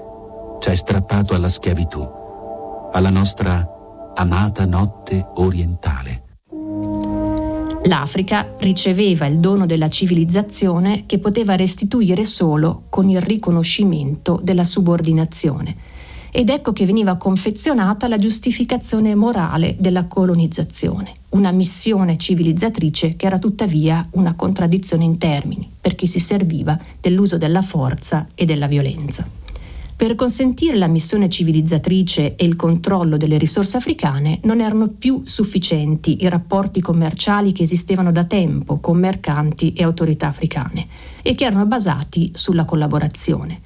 ci 0.59 0.69
hai 0.69 0.75
strappato 0.75 1.33
alla 1.33 1.49
schiavitù, 1.49 2.05
alla 2.91 3.09
nostra 3.09 4.11
amata 4.15 4.65
notte 4.65 5.25
orientale? 5.35 6.23
L'Africa 7.83 8.53
riceveva 8.57 9.27
il 9.27 9.39
dono 9.39 9.65
della 9.65 9.87
civilizzazione 9.87 11.05
che 11.05 11.19
poteva 11.19 11.55
restituire 11.55 12.25
solo 12.25 12.83
con 12.89 13.07
il 13.07 13.21
riconoscimento 13.21 14.39
della 14.43 14.65
subordinazione 14.65 15.75
ed 16.37 16.49
ecco 16.49 16.71
che 16.71 16.85
veniva 16.85 17.15
confezionata 17.15 18.07
la 18.07 18.17
giustificazione 18.17 19.15
morale 19.15 19.75
della 19.79 20.05
colonizzazione, 20.05 21.11
una 21.29 21.49
missione 21.49 22.15
civilizzatrice 22.15 23.15
che 23.15 23.25
era 23.25 23.39
tuttavia 23.39 24.07
una 24.11 24.35
contraddizione 24.35 25.03
in 25.03 25.17
termini, 25.17 25.67
perché 25.81 26.05
si 26.05 26.19
serviva 26.19 26.79
dell'uso 27.01 27.37
della 27.37 27.63
forza 27.63 28.27
e 28.35 28.45
della 28.45 28.67
violenza. 28.67 29.27
Per 29.95 30.13
consentire 30.13 30.77
la 30.77 30.85
missione 30.85 31.27
civilizzatrice 31.27 32.35
e 32.35 32.45
il 32.45 32.55
controllo 32.55 33.17
delle 33.17 33.39
risorse 33.39 33.77
africane 33.77 34.39
non 34.43 34.61
erano 34.61 34.89
più 34.89 35.23
sufficienti 35.25 36.21
i 36.21 36.29
rapporti 36.29 36.81
commerciali 36.81 37.51
che 37.51 37.63
esistevano 37.63 38.11
da 38.11 38.25
tempo 38.25 38.77
con 38.79 38.99
mercanti 38.99 39.73
e 39.73 39.81
autorità 39.81 40.27
africane 40.27 40.85
e 41.23 41.33
che 41.33 41.45
erano 41.45 41.65
basati 41.65 42.29
sulla 42.35 42.63
collaborazione 42.63 43.61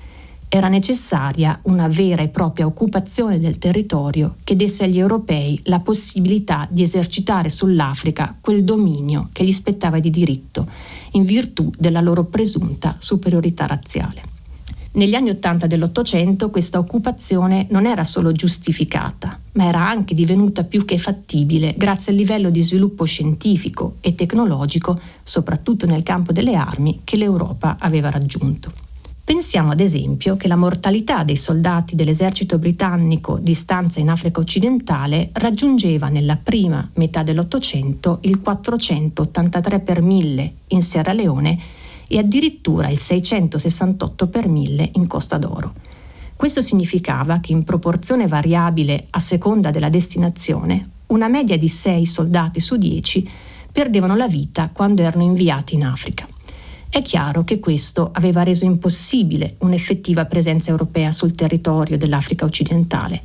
era 0.53 0.67
necessaria 0.67 1.57
una 1.63 1.87
vera 1.87 2.23
e 2.23 2.27
propria 2.27 2.65
occupazione 2.65 3.39
del 3.39 3.57
territorio 3.57 4.35
che 4.43 4.57
desse 4.57 4.83
agli 4.83 4.99
europei 4.99 5.57
la 5.63 5.79
possibilità 5.79 6.67
di 6.69 6.81
esercitare 6.81 7.47
sull'Africa 7.47 8.35
quel 8.41 8.65
dominio 8.65 9.29
che 9.31 9.45
gli 9.45 9.51
spettava 9.53 9.99
di 9.99 10.09
diritto, 10.09 10.67
in 11.11 11.23
virtù 11.23 11.71
della 11.77 12.01
loro 12.01 12.25
presunta 12.25 12.97
superiorità 12.99 13.65
razziale. 13.65 14.23
Negli 14.93 15.15
anni 15.15 15.29
Ottanta 15.29 15.67
dell'Ottocento 15.67 16.49
questa 16.49 16.79
occupazione 16.79 17.67
non 17.69 17.85
era 17.85 18.03
solo 18.03 18.33
giustificata, 18.33 19.39
ma 19.53 19.67
era 19.69 19.87
anche 19.87 20.13
divenuta 20.13 20.65
più 20.65 20.83
che 20.83 20.97
fattibile 20.97 21.73
grazie 21.77 22.11
al 22.11 22.17
livello 22.17 22.49
di 22.49 22.61
sviluppo 22.61 23.05
scientifico 23.05 23.95
e 24.01 24.15
tecnologico, 24.15 24.99
soprattutto 25.23 25.85
nel 25.85 26.03
campo 26.03 26.33
delle 26.33 26.55
armi, 26.55 26.99
che 27.05 27.15
l'Europa 27.15 27.77
aveva 27.79 28.09
raggiunto. 28.09 28.90
Pensiamo 29.23 29.71
ad 29.71 29.79
esempio 29.79 30.35
che 30.35 30.47
la 30.47 30.55
mortalità 30.55 31.23
dei 31.23 31.35
soldati 31.35 31.95
dell'esercito 31.95 32.57
britannico 32.57 33.37
di 33.37 33.53
stanza 33.53 33.99
in 33.99 34.09
Africa 34.09 34.39
occidentale 34.39 35.29
raggiungeva 35.33 36.09
nella 36.09 36.37
prima 36.37 36.89
metà 36.95 37.21
dell'Ottocento 37.23 38.17
il 38.21 38.41
483 38.41 39.79
per 39.79 40.01
mille 40.01 40.53
in 40.67 40.81
Sierra 40.81 41.13
Leone 41.13 41.57
e 42.07 42.17
addirittura 42.17 42.89
il 42.89 42.97
668 42.97 44.27
per 44.27 44.47
mille 44.47 44.89
in 44.93 45.07
Costa 45.07 45.37
d'Oro. 45.37 45.73
Questo 46.35 46.59
significava 46.59 47.39
che 47.39 47.51
in 47.51 47.63
proporzione 47.63 48.27
variabile 48.27 49.05
a 49.11 49.19
seconda 49.19 49.69
della 49.69 49.89
destinazione, 49.89 50.81
una 51.07 51.27
media 51.27 51.57
di 51.57 51.67
6 51.67 52.05
soldati 52.05 52.59
su 52.59 52.75
10 52.75 53.29
perdevano 53.71 54.15
la 54.15 54.27
vita 54.27 54.71
quando 54.73 55.03
erano 55.03 55.23
inviati 55.23 55.75
in 55.75 55.85
Africa. 55.85 56.27
È 56.93 57.01
chiaro 57.01 57.45
che 57.45 57.61
questo 57.61 58.09
aveva 58.11 58.43
reso 58.43 58.65
impossibile 58.65 59.55
un'effettiva 59.59 60.25
presenza 60.25 60.71
europea 60.71 61.13
sul 61.13 61.31
territorio 61.31 61.97
dell'Africa 61.97 62.43
occidentale, 62.43 63.21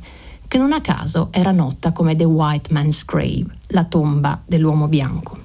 che 0.47 0.57
non 0.57 0.71
a 0.71 0.79
caso 0.79 1.27
era 1.31 1.51
nota 1.51 1.91
come 1.91 2.15
The 2.15 2.23
White 2.23 2.71
Man's 2.71 3.03
Grave, 3.03 3.47
la 3.67 3.83
tomba 3.83 4.41
dell'uomo 4.45 4.87
bianco. 4.87 5.37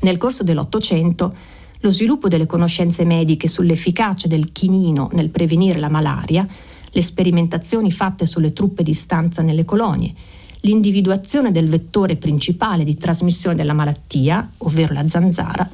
Nel 0.00 0.16
corso 0.16 0.42
dell'Ottocento, 0.42 1.32
lo 1.78 1.90
sviluppo 1.92 2.26
delle 2.26 2.46
conoscenze 2.46 3.04
mediche 3.04 3.46
sull'efficacia 3.46 4.26
del 4.26 4.50
chinino 4.50 5.08
nel 5.12 5.28
prevenire 5.28 5.78
la 5.78 5.88
malaria, 5.88 6.44
le 6.90 7.02
sperimentazioni 7.02 7.92
fatte 7.92 8.26
sulle 8.26 8.52
truppe 8.52 8.82
di 8.82 8.92
stanza 8.92 9.40
nelle 9.40 9.64
colonie, 9.64 10.12
l'individuazione 10.62 11.52
del 11.52 11.68
vettore 11.68 12.16
principale 12.16 12.82
di 12.82 12.96
trasmissione 12.96 13.54
della 13.54 13.72
malattia, 13.72 14.50
ovvero 14.58 14.94
la 14.94 15.08
zanzara, 15.08 15.70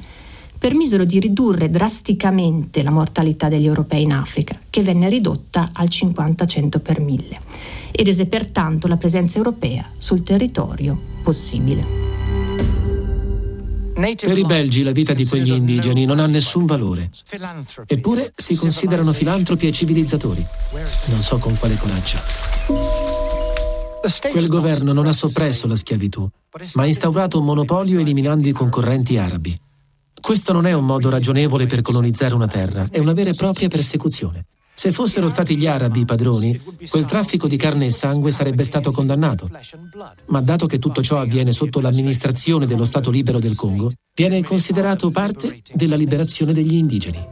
permisero 0.59 1.05
di 1.05 1.19
ridurre 1.19 1.69
drasticamente 1.69 2.83
la 2.83 2.91
mortalità 2.91 3.47
degli 3.47 3.65
europei 3.65 4.03
in 4.03 4.11
Africa, 4.11 4.59
che 4.69 4.83
venne 4.83 5.07
ridotta 5.07 5.69
al 5.73 5.87
50-100 5.87 6.79
per 6.81 6.99
mille, 6.99 7.39
e 7.91 8.03
rese 8.03 8.25
pertanto 8.25 8.87
la 8.87 8.97
presenza 8.97 9.37
europea 9.37 9.89
sul 9.97 10.21
territorio 10.21 10.99
possibile. 11.23 12.07
Per 13.99 14.37
i 14.37 14.45
belgi 14.45 14.83
la 14.83 14.91
vita 14.91 15.13
di 15.13 15.25
quegli 15.25 15.51
indigeni 15.51 16.05
non 16.05 16.19
ha 16.19 16.25
nessun 16.25 16.65
valore. 16.65 17.09
Eppure 17.85 18.31
si 18.35 18.55
considerano 18.55 19.11
filantropi 19.11 19.67
e 19.67 19.73
civilizzatori. 19.73 20.45
Non 21.05 21.21
so 21.21 21.37
con 21.37 21.57
quale 21.57 21.75
coraggio. 21.77 22.17
Quel 24.31 24.47
governo 24.47 24.93
non 24.93 25.05
ha 25.05 25.11
soppresso 25.11 25.67
la 25.67 25.75
schiavitù, 25.75 26.25
ma 26.75 26.83
ha 26.83 26.85
instaurato 26.85 27.39
un 27.39 27.45
monopolio 27.45 27.99
eliminando 27.99 28.47
i 28.47 28.53
concorrenti 28.53 29.17
arabi. 29.17 29.59
Questo 30.21 30.53
non 30.53 30.65
è 30.65 30.73
un 30.73 30.85
modo 30.85 31.09
ragionevole 31.09 31.65
per 31.65 31.81
colonizzare 31.81 32.33
una 32.35 32.47
terra, 32.47 32.87
è 32.91 32.99
una 32.99 33.13
vera 33.13 33.29
e 33.29 33.33
propria 33.33 33.67
persecuzione. 33.67 34.45
Se 34.79 34.93
fossero 34.93 35.27
stati 35.27 35.57
gli 35.57 35.67
arabi 35.67 35.99
i 35.99 36.05
padroni, 36.05 36.57
quel 36.89 37.03
traffico 37.03 37.49
di 37.49 37.57
carne 37.57 37.87
e 37.87 37.91
sangue 37.91 38.31
sarebbe 38.31 38.63
stato 38.63 38.91
condannato. 38.91 39.49
Ma 40.27 40.39
dato 40.39 40.67
che 40.67 40.79
tutto 40.79 41.01
ciò 41.01 41.19
avviene 41.19 41.51
sotto 41.51 41.81
l'amministrazione 41.81 42.65
dello 42.65 42.85
Stato 42.85 43.11
libero 43.11 43.39
del 43.39 43.55
Congo, 43.55 43.91
viene 44.15 44.41
considerato 44.41 45.11
parte 45.11 45.61
della 45.73 45.97
liberazione 45.97 46.53
degli 46.53 46.75
indigeni. 46.75 47.27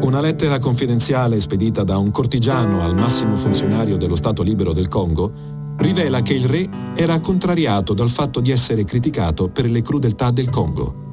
Una 0.00 0.22
lettera 0.22 0.58
confidenziale 0.58 1.40
spedita 1.40 1.84
da 1.84 1.98
un 1.98 2.10
cortigiano 2.10 2.82
al 2.82 2.94
massimo 2.94 3.36
funzionario 3.36 3.98
dello 3.98 4.16
Stato 4.16 4.42
libero 4.42 4.72
del 4.72 4.88
Congo 4.88 5.76
rivela 5.78 6.22
che 6.22 6.32
il 6.34 6.46
re 6.46 6.68
era 6.96 7.20
contrariato 7.20 7.92
dal 7.92 8.08
fatto 8.08 8.40
di 8.40 8.50
essere 8.50 8.84
criticato 8.84 9.48
per 9.50 9.68
le 9.68 9.82
crudeltà 9.82 10.30
del 10.30 10.48
Congo. 10.48 11.07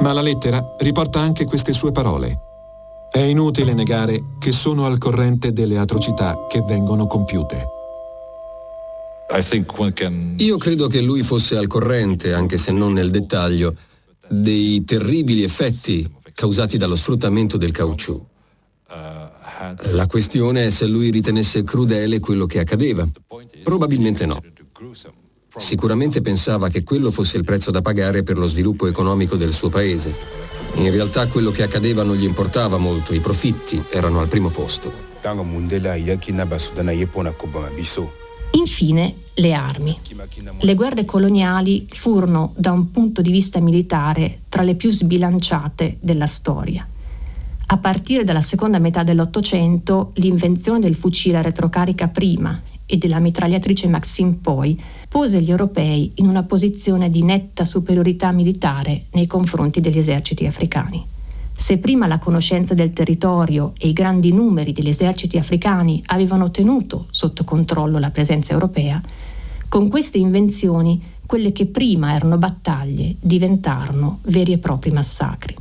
Ma 0.00 0.12
la 0.12 0.20
lettera 0.20 0.76
riporta 0.78 1.20
anche 1.20 1.44
queste 1.44 1.72
sue 1.72 1.92
parole. 1.92 2.38
È 3.10 3.20
inutile 3.20 3.74
negare 3.74 4.36
che 4.38 4.52
sono 4.52 4.86
al 4.86 4.98
corrente 4.98 5.52
delle 5.52 5.78
atrocità 5.78 6.46
che 6.48 6.62
vengono 6.62 7.06
compiute. 7.06 7.66
Io 10.36 10.56
credo 10.56 10.86
che 10.86 11.00
lui 11.00 11.22
fosse 11.22 11.56
al 11.56 11.66
corrente, 11.66 12.32
anche 12.32 12.58
se 12.58 12.72
non 12.72 12.92
nel 12.92 13.10
dettaglio, 13.10 13.74
dei 14.28 14.84
terribili 14.84 15.42
effetti 15.42 16.08
causati 16.32 16.78
dallo 16.78 16.96
sfruttamento 16.96 17.56
del 17.56 17.72
caucciù. 17.72 18.24
La 19.90 20.06
questione 20.06 20.66
è 20.66 20.70
se 20.70 20.86
lui 20.86 21.10
ritenesse 21.10 21.64
crudele 21.64 22.20
quello 22.20 22.46
che 22.46 22.60
accadeva. 22.60 23.06
Probabilmente 23.64 24.24
no. 24.24 24.40
Sicuramente 25.58 26.20
pensava 26.20 26.68
che 26.68 26.84
quello 26.84 27.10
fosse 27.10 27.36
il 27.36 27.42
prezzo 27.42 27.72
da 27.72 27.82
pagare 27.82 28.22
per 28.22 28.38
lo 28.38 28.46
sviluppo 28.46 28.86
economico 28.86 29.36
del 29.36 29.52
suo 29.52 29.68
paese. 29.68 30.14
In 30.74 30.90
realtà 30.92 31.26
quello 31.26 31.50
che 31.50 31.64
accadeva 31.64 32.04
non 32.04 32.14
gli 32.14 32.24
importava 32.24 32.78
molto, 32.78 33.12
i 33.12 33.18
profitti 33.18 33.82
erano 33.90 34.20
al 34.20 34.28
primo 34.28 34.50
posto. 34.50 34.92
Infine, 38.52 39.14
le 39.34 39.52
armi. 39.52 39.98
Le 40.60 40.74
guerre 40.74 41.04
coloniali 41.04 41.88
furono, 41.90 42.52
da 42.56 42.70
un 42.70 42.92
punto 42.92 43.20
di 43.20 43.32
vista 43.32 43.60
militare, 43.60 44.42
tra 44.48 44.62
le 44.62 44.76
più 44.76 44.90
sbilanciate 44.90 45.98
della 46.00 46.26
storia. 46.26 46.86
A 47.70 47.78
partire 47.78 48.22
dalla 48.22 48.40
seconda 48.40 48.78
metà 48.78 49.02
dell'Ottocento, 49.02 50.12
l'invenzione 50.14 50.78
del 50.78 50.94
fucile 50.94 51.38
a 51.38 51.42
retrocarica 51.42 52.06
prima 52.08 52.58
e 52.90 52.96
della 52.96 53.18
mitragliatrice 53.18 53.86
Maxim 53.86 54.36
poi 54.36 54.80
pose 55.08 55.42
gli 55.42 55.50
europei 55.50 56.10
in 56.16 56.26
una 56.26 56.42
posizione 56.42 57.10
di 57.10 57.22
netta 57.22 57.64
superiorità 57.64 58.32
militare 58.32 59.04
nei 59.12 59.26
confronti 59.26 59.80
degli 59.80 59.98
eserciti 59.98 60.46
africani. 60.46 61.04
Se 61.54 61.78
prima 61.78 62.06
la 62.06 62.18
conoscenza 62.18 62.72
del 62.72 62.92
territorio 62.92 63.72
e 63.78 63.88
i 63.88 63.92
grandi 63.92 64.32
numeri 64.32 64.72
degli 64.72 64.88
eserciti 64.88 65.36
africani 65.36 66.02
avevano 66.06 66.50
tenuto 66.50 67.06
sotto 67.10 67.44
controllo 67.44 67.98
la 67.98 68.10
presenza 68.10 68.52
europea, 68.52 69.00
con 69.68 69.88
queste 69.88 70.16
invenzioni 70.18 71.02
quelle 71.26 71.52
che 71.52 71.66
prima 71.66 72.14
erano 72.14 72.38
battaglie 72.38 73.16
diventarono 73.20 74.20
veri 74.22 74.52
e 74.52 74.58
propri 74.58 74.90
massacri. 74.92 75.54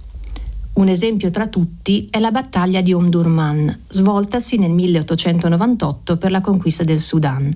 Un 0.77 0.89
esempio 0.89 1.31
tra 1.31 1.47
tutti 1.47 2.05
è 2.07 2.19
la 2.19 2.29
battaglia 2.29 2.81
di 2.81 2.93
Omdurman, 2.93 3.85
svoltasi 3.87 4.59
nel 4.59 4.69
1898 4.69 6.17
per 6.17 6.29
la 6.29 6.39
conquista 6.39 6.83
del 6.83 6.99
Sudan, 6.99 7.51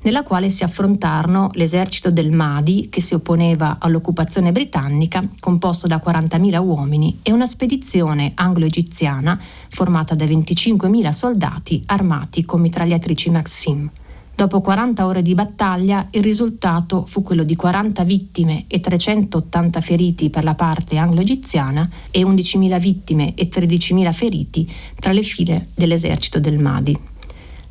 nella 0.00 0.22
quale 0.22 0.48
si 0.48 0.64
affrontarono 0.64 1.50
l'esercito 1.52 2.10
del 2.10 2.32
Mahdi, 2.32 2.88
che 2.88 3.02
si 3.02 3.12
opponeva 3.12 3.76
all'occupazione 3.78 4.52
britannica, 4.52 5.22
composto 5.38 5.86
da 5.86 6.02
40.000 6.02 6.64
uomini, 6.64 7.18
e 7.22 7.30
una 7.30 7.44
spedizione 7.44 8.32
anglo-egiziana 8.34 9.38
formata 9.68 10.14
da 10.14 10.24
25.000 10.24 11.10
soldati 11.10 11.82
armati 11.84 12.46
con 12.46 12.62
mitragliatrici 12.62 13.28
Maxim. 13.28 13.90
Dopo 14.34 14.60
40 14.60 15.06
ore 15.06 15.22
di 15.22 15.34
battaglia 15.34 16.08
il 16.10 16.22
risultato 16.22 17.04
fu 17.06 17.22
quello 17.22 17.42
di 17.42 17.54
40 17.54 18.02
vittime 18.04 18.64
e 18.66 18.80
380 18.80 19.80
feriti 19.80 20.30
per 20.30 20.42
la 20.42 20.54
parte 20.54 20.96
anglo-egiziana 20.96 21.88
e 22.10 22.22
11.000 22.22 22.80
vittime 22.80 23.34
e 23.34 23.48
13.000 23.48 24.12
feriti 24.12 24.72
tra 24.98 25.12
le 25.12 25.22
file 25.22 25.68
dell'esercito 25.74 26.40
del 26.40 26.58
Mahdi. 26.58 26.98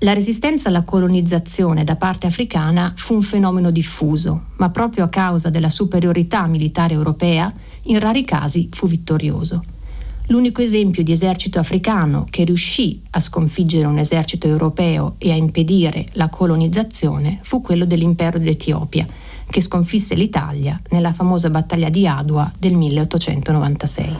La 0.03 0.13
resistenza 0.13 0.69
alla 0.69 0.83
colonizzazione 0.83 1.83
da 1.83 1.95
parte 1.95 2.25
africana 2.25 2.93
fu 2.95 3.15
un 3.15 3.21
fenomeno 3.21 3.69
diffuso, 3.69 4.45
ma 4.57 4.69
proprio 4.69 5.03
a 5.03 5.09
causa 5.09 5.49
della 5.49 5.69
superiorità 5.69 6.47
militare 6.47 6.93
europea, 6.93 7.53
in 7.83 7.99
rari 7.99 8.23
casi 8.23 8.69
fu 8.71 8.87
vittorioso. 8.87 9.63
L'unico 10.31 10.61
esempio 10.61 11.03
di 11.03 11.11
esercito 11.11 11.59
africano 11.59 12.25
che 12.29 12.45
riuscì 12.45 13.01
a 13.09 13.19
sconfiggere 13.19 13.85
un 13.85 13.97
esercito 13.97 14.47
europeo 14.47 15.15
e 15.17 15.29
a 15.29 15.35
impedire 15.35 16.05
la 16.13 16.29
colonizzazione 16.29 17.39
fu 17.41 17.59
quello 17.59 17.83
dell'impero 17.83 18.39
d'Etiopia, 18.39 19.05
che 19.49 19.59
sconfisse 19.59 20.15
l'Italia 20.15 20.79
nella 20.91 21.11
famosa 21.11 21.49
battaglia 21.49 21.89
di 21.89 22.07
Adua 22.07 22.49
del 22.57 22.75
1896. 22.75 24.15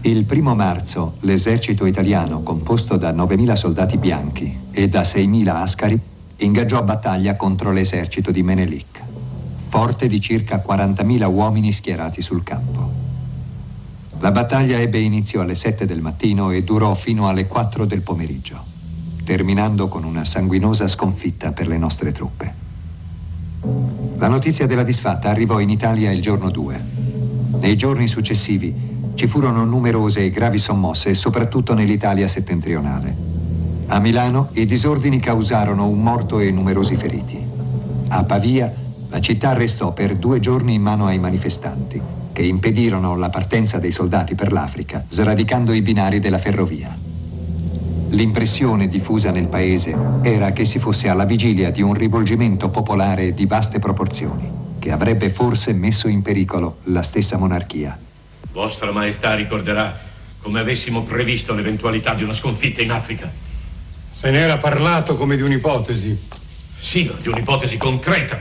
Il 0.00 0.24
primo 0.24 0.54
marzo 0.54 1.16
l'esercito 1.20 1.84
italiano, 1.84 2.42
composto 2.42 2.96
da 2.96 3.12
9.000 3.12 3.52
soldati 3.52 3.98
bianchi 3.98 4.58
e 4.70 4.88
da 4.88 5.02
6.000 5.02 5.48
ascari, 5.48 6.00
ingaggiò 6.36 6.82
battaglia 6.82 7.36
contro 7.36 7.70
l'esercito 7.70 8.30
di 8.30 8.42
Menelik, 8.42 9.02
forte 9.68 10.06
di 10.06 10.18
circa 10.18 10.64
40.000 10.66 11.30
uomini 11.30 11.72
schierati 11.72 12.22
sul 12.22 12.42
campo. 12.42 13.01
La 14.22 14.30
battaglia 14.30 14.78
ebbe 14.78 15.00
inizio 15.00 15.40
alle 15.40 15.56
7 15.56 15.84
del 15.84 16.00
mattino 16.00 16.52
e 16.52 16.62
durò 16.62 16.94
fino 16.94 17.26
alle 17.26 17.48
4 17.48 17.84
del 17.84 18.02
pomeriggio, 18.02 18.62
terminando 19.24 19.88
con 19.88 20.04
una 20.04 20.24
sanguinosa 20.24 20.86
sconfitta 20.86 21.50
per 21.50 21.66
le 21.66 21.76
nostre 21.76 22.12
truppe. 22.12 22.54
La 24.18 24.28
notizia 24.28 24.68
della 24.68 24.84
disfatta 24.84 25.28
arrivò 25.28 25.58
in 25.58 25.70
Italia 25.70 26.12
il 26.12 26.22
giorno 26.22 26.50
2. 26.50 26.84
Nei 27.58 27.76
giorni 27.76 28.06
successivi 28.06 28.72
ci 29.14 29.26
furono 29.26 29.64
numerose 29.64 30.24
e 30.24 30.30
gravi 30.30 30.58
sommosse, 30.58 31.14
soprattutto 31.14 31.74
nell'Italia 31.74 32.28
settentrionale. 32.28 33.16
A 33.88 33.98
Milano 33.98 34.50
i 34.52 34.66
disordini 34.66 35.18
causarono 35.18 35.88
un 35.88 36.00
morto 36.00 36.38
e 36.38 36.52
numerosi 36.52 36.94
feriti. 36.94 37.44
A 38.10 38.22
Pavia 38.22 38.72
la 39.08 39.20
città 39.20 39.52
restò 39.52 39.92
per 39.92 40.14
due 40.14 40.38
giorni 40.38 40.74
in 40.74 40.82
mano 40.82 41.06
ai 41.06 41.18
manifestanti 41.18 42.21
che 42.32 42.42
impedirono 42.42 43.16
la 43.16 43.30
partenza 43.30 43.78
dei 43.78 43.92
soldati 43.92 44.34
per 44.34 44.52
l'Africa, 44.52 45.04
sradicando 45.08 45.72
i 45.72 45.82
binari 45.82 46.18
della 46.18 46.38
ferrovia. 46.38 46.96
L'impressione 48.10 48.88
diffusa 48.88 49.30
nel 49.30 49.48
paese 49.48 49.96
era 50.22 50.52
che 50.52 50.64
si 50.64 50.78
fosse 50.78 51.08
alla 51.08 51.24
vigilia 51.24 51.70
di 51.70 51.80
un 51.80 51.94
rivolgimento 51.94 52.68
popolare 52.68 53.32
di 53.32 53.46
vaste 53.46 53.78
proporzioni, 53.78 54.50
che 54.78 54.90
avrebbe 54.90 55.30
forse 55.30 55.72
messo 55.72 56.08
in 56.08 56.20
pericolo 56.20 56.78
la 56.84 57.02
stessa 57.02 57.38
monarchia. 57.38 57.98
Vostra 58.52 58.92
Maestà 58.92 59.34
ricorderà 59.34 59.98
come 60.42 60.60
avessimo 60.60 61.02
previsto 61.02 61.54
l'eventualità 61.54 62.14
di 62.14 62.22
una 62.22 62.34
sconfitta 62.34 62.82
in 62.82 62.90
Africa. 62.90 63.32
Se 64.10 64.30
ne 64.30 64.38
era 64.40 64.58
parlato 64.58 65.16
come 65.16 65.36
di 65.36 65.42
un'ipotesi. 65.42 66.28
Sì, 66.78 67.10
di 67.20 67.28
un'ipotesi 67.28 67.76
concreta. 67.76 68.38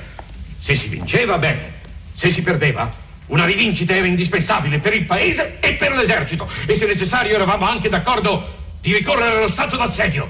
Se 0.59 0.75
si 0.75 0.89
vinceva, 0.89 1.37
bene. 1.37 1.79
Se 2.11 2.29
si 2.29 2.41
perdeva, 2.41 2.91
una 3.31 3.45
rivincita 3.45 3.95
era 3.95 4.07
indispensabile 4.07 4.79
per 4.79 4.93
il 4.93 5.05
paese 5.05 5.59
e 5.59 5.73
per 5.73 5.93
l'esercito. 5.93 6.47
E 6.65 6.75
se 6.75 6.85
necessario 6.85 7.33
eravamo 7.33 7.65
anche 7.65 7.89
d'accordo 7.89 8.59
di 8.79 8.93
ricorrere 8.93 9.37
allo 9.37 9.47
stato 9.47 9.77
d'assedio. 9.77 10.29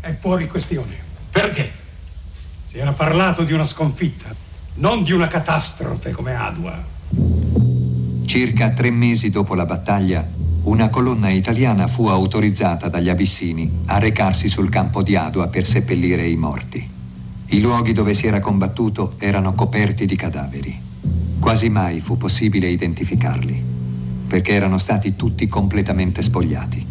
È 0.00 0.14
fuori 0.18 0.46
questione. 0.46 0.98
Perché? 1.30 1.72
Si 2.66 2.78
era 2.78 2.92
parlato 2.92 3.42
di 3.42 3.52
una 3.52 3.64
sconfitta, 3.64 4.34
non 4.74 5.02
di 5.02 5.12
una 5.12 5.28
catastrofe 5.28 6.10
come 6.10 6.34
Adua. 6.34 6.82
Circa 8.26 8.70
tre 8.70 8.90
mesi 8.90 9.30
dopo 9.30 9.54
la 9.54 9.64
battaglia, 9.64 10.26
una 10.64 10.88
colonna 10.90 11.30
italiana 11.30 11.88
fu 11.88 12.06
autorizzata 12.06 12.88
dagli 12.88 13.08
abissini 13.08 13.80
a 13.86 13.98
recarsi 13.98 14.46
sul 14.46 14.68
campo 14.68 15.02
di 15.02 15.16
Adua 15.16 15.48
per 15.48 15.66
seppellire 15.66 16.26
i 16.26 16.36
morti. 16.36 16.88
I 17.46 17.60
luoghi 17.60 17.92
dove 17.92 18.14
si 18.14 18.26
era 18.26 18.40
combattuto 18.40 19.14
erano 19.18 19.54
coperti 19.54 20.06
di 20.06 20.16
cadaveri. 20.16 20.88
Quasi 21.40 21.70
mai 21.70 22.00
fu 22.00 22.18
possibile 22.18 22.68
identificarli, 22.68 23.64
perché 24.28 24.52
erano 24.52 24.76
stati 24.76 25.16
tutti 25.16 25.48
completamente 25.48 26.20
spogliati. 26.20 26.86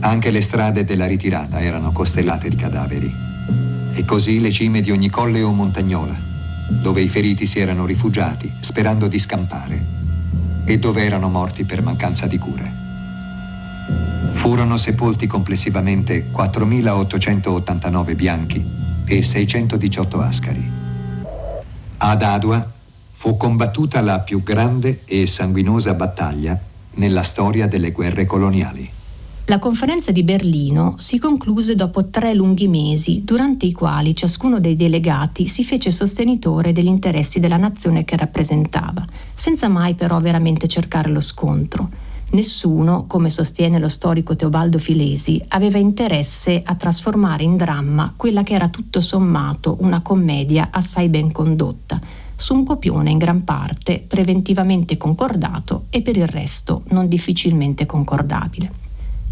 Anche 0.00 0.30
le 0.30 0.40
strade 0.40 0.82
della 0.82 1.06
ritirata 1.06 1.60
erano 1.60 1.92
costellate 1.92 2.48
di 2.48 2.56
cadaveri. 2.56 3.12
E 3.92 4.04
così 4.06 4.40
le 4.40 4.50
cime 4.50 4.80
di 4.80 4.90
ogni 4.90 5.10
colle 5.10 5.42
o 5.42 5.52
montagnola, 5.52 6.18
dove 6.82 7.02
i 7.02 7.08
feriti 7.08 7.44
si 7.44 7.60
erano 7.60 7.84
rifugiati 7.84 8.50
sperando 8.60 9.08
di 9.08 9.18
scampare 9.18 9.86
e 10.64 10.78
dove 10.78 11.04
erano 11.04 11.28
morti 11.28 11.64
per 11.64 11.82
mancanza 11.82 12.26
di 12.26 12.38
cure. 12.38 12.72
Furono 14.32 14.78
sepolti 14.78 15.26
complessivamente 15.26 16.30
4.889 16.32 18.16
bianchi 18.16 18.64
e 19.04 19.22
618 19.22 20.20
ascari. 20.20 20.70
Ad 21.98 22.22
Adua 22.22 22.78
fu 23.20 23.36
combattuta 23.36 24.00
la 24.00 24.20
più 24.20 24.42
grande 24.42 25.02
e 25.04 25.26
sanguinosa 25.26 25.92
battaglia 25.92 26.58
nella 26.94 27.22
storia 27.22 27.66
delle 27.66 27.90
guerre 27.92 28.24
coloniali. 28.24 28.90
La 29.44 29.58
conferenza 29.58 30.10
di 30.10 30.22
Berlino 30.22 30.94
si 30.96 31.18
concluse 31.18 31.74
dopo 31.74 32.06
tre 32.06 32.32
lunghi 32.32 32.66
mesi, 32.66 33.20
durante 33.22 33.66
i 33.66 33.72
quali 33.72 34.14
ciascuno 34.14 34.58
dei 34.58 34.74
delegati 34.74 35.46
si 35.46 35.66
fece 35.66 35.92
sostenitore 35.92 36.72
degli 36.72 36.86
interessi 36.86 37.40
della 37.40 37.58
nazione 37.58 38.06
che 38.06 38.16
rappresentava, 38.16 39.04
senza 39.34 39.68
mai 39.68 39.94
però 39.94 40.18
veramente 40.18 40.66
cercare 40.66 41.10
lo 41.10 41.20
scontro. 41.20 41.90
Nessuno, 42.30 43.04
come 43.06 43.28
sostiene 43.28 43.78
lo 43.78 43.88
storico 43.88 44.34
Teobaldo 44.34 44.78
Filesi, 44.78 45.44
aveva 45.48 45.76
interesse 45.76 46.62
a 46.64 46.74
trasformare 46.74 47.42
in 47.42 47.58
dramma 47.58 48.14
quella 48.16 48.42
che 48.44 48.54
era 48.54 48.68
tutto 48.68 49.02
sommato 49.02 49.76
una 49.80 50.00
commedia 50.00 50.68
assai 50.70 51.10
ben 51.10 51.30
condotta, 51.32 52.00
su 52.40 52.54
un 52.54 52.64
copione 52.64 53.10
in 53.10 53.18
gran 53.18 53.44
parte 53.44 54.02
preventivamente 54.06 54.96
concordato 54.96 55.84
e 55.90 56.00
per 56.00 56.16
il 56.16 56.26
resto 56.26 56.82
non 56.88 57.06
difficilmente 57.06 57.84
concordabile. 57.84 58.72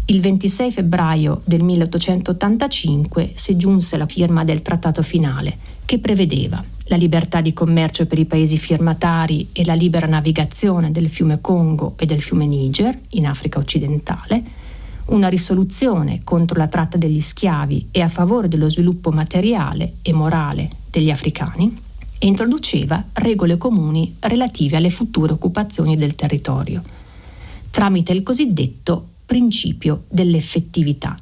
Il 0.05 0.21
26 0.21 0.71
febbraio 0.71 1.41
del 1.43 1.63
1885 1.63 3.31
si 3.33 3.57
giunse 3.57 3.97
la 3.97 4.05
firma 4.05 4.43
del 4.43 4.61
trattato 4.61 5.01
finale, 5.01 5.55
che 5.85 5.97
prevedeva 5.97 6.63
la 6.85 6.95
libertà 6.95 7.41
di 7.41 7.51
commercio 7.51 8.05
per 8.05 8.19
i 8.19 8.25
paesi 8.25 8.59
firmatari 8.59 9.49
e 9.53 9.65
la 9.65 9.73
libera 9.73 10.05
navigazione 10.05 10.91
del 10.91 11.09
fiume 11.09 11.41
Congo 11.41 11.95
e 11.97 12.05
del 12.05 12.21
fiume 12.21 12.45
Niger 12.45 12.95
in 13.09 13.25
Africa 13.25 13.57
occidentale, 13.57 14.43
una 15.05 15.29
risoluzione 15.29 16.21
contro 16.23 16.59
la 16.59 16.67
tratta 16.67 16.97
degli 16.97 17.19
schiavi 17.19 17.87
e 17.89 18.01
a 18.01 18.07
favore 18.07 18.47
dello 18.47 18.69
sviluppo 18.69 19.09
materiale 19.09 19.93
e 20.03 20.13
morale 20.13 20.69
degli 20.91 21.09
africani 21.09 21.87
e 22.19 22.27
introduceva 22.27 23.03
regole 23.13 23.57
comuni 23.57 24.17
relative 24.19 24.77
alle 24.77 24.89
future 24.89 25.31
occupazioni 25.31 25.95
del 25.95 26.15
territorio, 26.15 26.83
tramite 27.71 28.11
il 28.11 28.23
cosiddetto 28.23 29.07
principio 29.25 30.03
dell'effettività. 30.09 31.17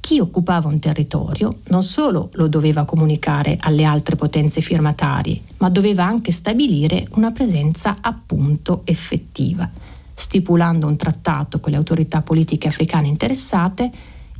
Chi 0.00 0.20
occupava 0.20 0.68
un 0.68 0.78
territorio 0.78 1.58
non 1.68 1.82
solo 1.82 2.30
lo 2.32 2.48
doveva 2.48 2.84
comunicare 2.84 3.56
alle 3.60 3.84
altre 3.84 4.16
potenze 4.16 4.60
firmatarie, 4.60 5.40
ma 5.58 5.68
doveva 5.68 6.04
anche 6.04 6.32
stabilire 6.32 7.06
una 7.12 7.30
presenza 7.30 7.98
appunto 8.00 8.82
effettiva, 8.84 9.70
stipulando 10.14 10.86
un 10.86 10.96
trattato 10.96 11.60
con 11.60 11.70
le 11.72 11.78
autorità 11.78 12.22
politiche 12.22 12.68
africane 12.68 13.06
interessate, 13.06 13.90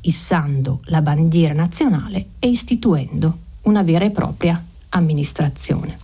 issando 0.01 0.81
la 0.85 1.03
bandiera 1.03 1.55
nazionale 1.55 2.31
e 2.39 2.49
istituendo 2.49 3.39
una 3.63 3.83
vera 3.83 4.05
e 4.07 4.11
propria 4.11 4.65
amministrazione. 4.91 5.97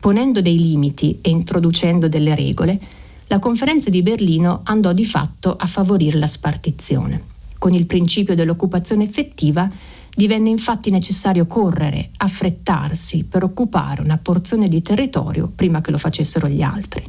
Ponendo 0.00 0.40
dei 0.40 0.58
limiti 0.58 1.18
e 1.20 1.30
introducendo 1.30 2.08
delle 2.08 2.34
regole, 2.34 2.80
la 3.26 3.38
conferenza 3.38 3.90
di 3.90 4.02
Berlino 4.02 4.60
andò 4.64 4.92
di 4.92 5.04
fatto 5.04 5.54
a 5.56 5.66
favorire 5.66 6.18
la 6.18 6.26
spartizione. 6.26 7.22
Con 7.58 7.74
il 7.74 7.86
principio 7.86 8.34
dell'occupazione 8.34 9.04
effettiva 9.04 9.68
divenne 10.14 10.48
infatti 10.48 10.90
necessario 10.90 11.46
correre, 11.46 12.10
affrettarsi 12.16 13.24
per 13.24 13.42
occupare 13.42 14.00
una 14.00 14.18
porzione 14.18 14.68
di 14.68 14.80
territorio 14.82 15.50
prima 15.54 15.80
che 15.80 15.90
lo 15.90 15.98
facessero 15.98 16.48
gli 16.48 16.62
altri. 16.62 17.08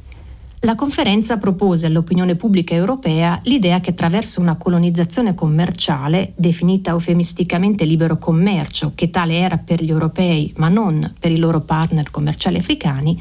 La 0.63 0.75
conferenza 0.75 1.37
propose 1.37 1.85
all'opinione 1.85 2.35
pubblica 2.35 2.75
europea 2.75 3.39
l'idea 3.43 3.79
che 3.79 3.91
attraverso 3.91 4.41
una 4.41 4.57
colonizzazione 4.57 5.33
commerciale, 5.33 6.33
definita 6.35 6.91
eufemisticamente 6.91 7.85
libero 7.85 8.17
commercio, 8.17 8.91
che 8.93 9.09
tale 9.09 9.37
era 9.37 9.57
per 9.57 9.81
gli 9.81 9.89
europei 9.89 10.51
ma 10.57 10.67
non 10.67 11.13
per 11.17 11.31
i 11.31 11.37
loro 11.37 11.61
partner 11.61 12.11
commerciali 12.11 12.57
africani, 12.57 13.17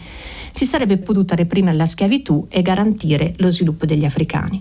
si 0.51 0.65
sarebbe 0.65 0.99
potuta 0.99 1.37
reprimere 1.37 1.77
la 1.77 1.87
schiavitù 1.87 2.45
e 2.49 2.61
garantire 2.61 3.33
lo 3.37 3.51
sviluppo 3.51 3.87
degli 3.87 4.05
africani. 4.05 4.61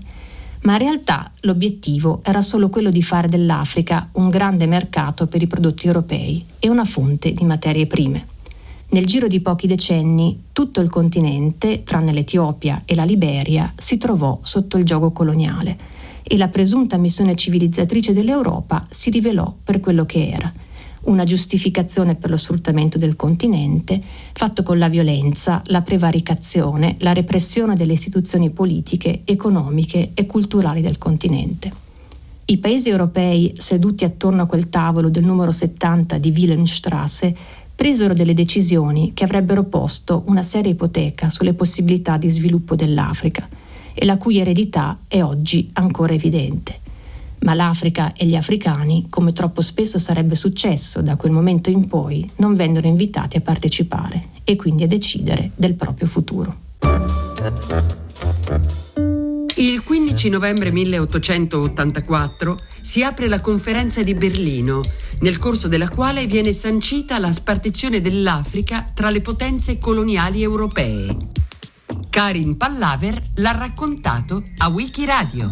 Ma 0.61 0.73
in 0.73 0.79
realtà 0.79 1.31
l'obiettivo 1.41 2.21
era 2.23 2.43
solo 2.43 2.69
quello 2.69 2.91
di 2.91 3.01
fare 3.01 3.27
dell'Africa 3.27 4.09
un 4.13 4.29
grande 4.29 4.67
mercato 4.67 5.25
per 5.25 5.41
i 5.41 5.47
prodotti 5.47 5.87
europei 5.87 6.45
e 6.59 6.69
una 6.69 6.85
fonte 6.85 7.31
di 7.31 7.43
materie 7.43 7.87
prime. 7.87 8.35
Nel 8.89 9.05
giro 9.05 9.27
di 9.27 9.41
pochi 9.41 9.67
decenni 9.67 10.43
tutto 10.53 10.79
il 10.79 10.89
continente, 10.89 11.83
tranne 11.83 12.13
l'Etiopia 12.13 12.83
e 12.85 12.95
la 12.95 13.03
Liberia, 13.03 13.73
si 13.75 13.97
trovò 13.97 14.39
sotto 14.43 14.77
il 14.77 14.85
gioco 14.85 15.11
coloniale 15.11 15.77
e 16.23 16.37
la 16.37 16.47
presunta 16.47 16.97
missione 16.97 17.35
civilizzatrice 17.35 18.13
dell'Europa 18.13 18.87
si 18.89 19.09
rivelò 19.09 19.53
per 19.61 19.81
quello 19.81 20.05
che 20.05 20.29
era, 20.29 20.51
una 21.03 21.25
giustificazione 21.25 22.15
per 22.15 22.29
lo 22.29 22.37
sfruttamento 22.37 22.97
del 22.97 23.17
continente, 23.17 24.01
fatto 24.31 24.63
con 24.63 24.77
la 24.77 24.87
violenza, 24.87 25.61
la 25.65 25.81
prevaricazione, 25.81 26.95
la 26.99 27.11
repressione 27.11 27.75
delle 27.75 27.93
istituzioni 27.93 28.51
politiche, 28.51 29.21
economiche 29.25 30.11
e 30.13 30.25
culturali 30.25 30.79
del 30.79 30.97
continente. 30.97 31.85
I 32.45 32.57
paesi 32.59 32.89
europei 32.89 33.53
seduti 33.57 34.05
attorno 34.05 34.43
a 34.43 34.45
quel 34.45 34.69
tavolo 34.69 35.09
del 35.09 35.25
numero 35.25 35.51
70 35.51 36.17
di 36.17 36.29
Wilhelmstrasse 36.29 37.35
presero 37.77 38.15
delle 38.15 38.33
decisioni 38.33 39.13
che 39.13 39.23
avrebbero 39.23 39.63
posto 39.63 40.23
una 40.25 40.41
seria 40.41 40.71
ipoteca 40.71 41.29
sulle 41.29 41.53
possibilità 41.53 42.17
di 42.17 42.27
sviluppo 42.27 42.73
dell'Africa 42.75 43.47
e 43.93 44.03
la 44.03 44.17
cui 44.17 44.39
eredità 44.39 44.97
è 45.07 45.21
oggi 45.21 45.69
ancora 45.73 46.13
evidente. 46.13 46.79
Ma 47.41 47.53
l'Africa 47.53 48.13
e 48.13 48.25
gli 48.25 48.35
africani, 48.35 49.05
come 49.11 49.31
troppo 49.31 49.61
spesso 49.61 49.99
sarebbe 49.99 50.33
successo 50.33 51.03
da 51.03 51.17
quel 51.17 51.31
momento 51.31 51.69
in 51.69 51.85
poi, 51.85 52.27
non 52.37 52.55
vennero 52.55 52.87
invitati 52.87 53.37
a 53.37 53.41
partecipare 53.41 54.29
e 54.43 54.55
quindi 54.55 54.81
a 54.81 54.87
decidere 54.87 55.51
del 55.53 55.75
proprio 55.75 56.07
futuro. 56.07 56.55
Il 59.59 59.81
15 59.83 60.29
novembre 60.29 60.71
1884 60.71 62.59
si 62.79 63.01
apre 63.01 63.27
la 63.27 63.41
conferenza 63.41 64.03
di 64.03 64.13
Berlino, 64.13 64.83
nel 65.21 65.39
corso 65.39 65.67
della 65.67 65.89
quale 65.89 66.27
viene 66.27 66.53
sancita 66.53 67.17
la 67.17 67.33
spartizione 67.33 67.99
dell'Africa 67.99 68.91
tra 68.93 69.09
le 69.09 69.21
potenze 69.21 69.79
coloniali 69.79 70.43
europee. 70.43 71.17
Karin 72.07 72.55
Pallaver 72.55 73.19
l'ha 73.37 73.53
raccontato 73.53 74.43
a 74.57 74.67
Wikiradio. 74.67 75.49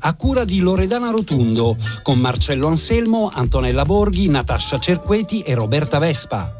A 0.00 0.14
cura 0.14 0.46
di 0.46 0.60
Loredana 0.60 1.10
Rotundo, 1.10 1.76
con 2.02 2.18
Marcello 2.18 2.66
Anselmo, 2.66 3.30
Antonella 3.30 3.84
Borghi, 3.84 4.26
Natascia 4.28 4.78
Cerqueti 4.78 5.40
e 5.40 5.54
Roberta 5.54 5.98
Vespa. 5.98 6.59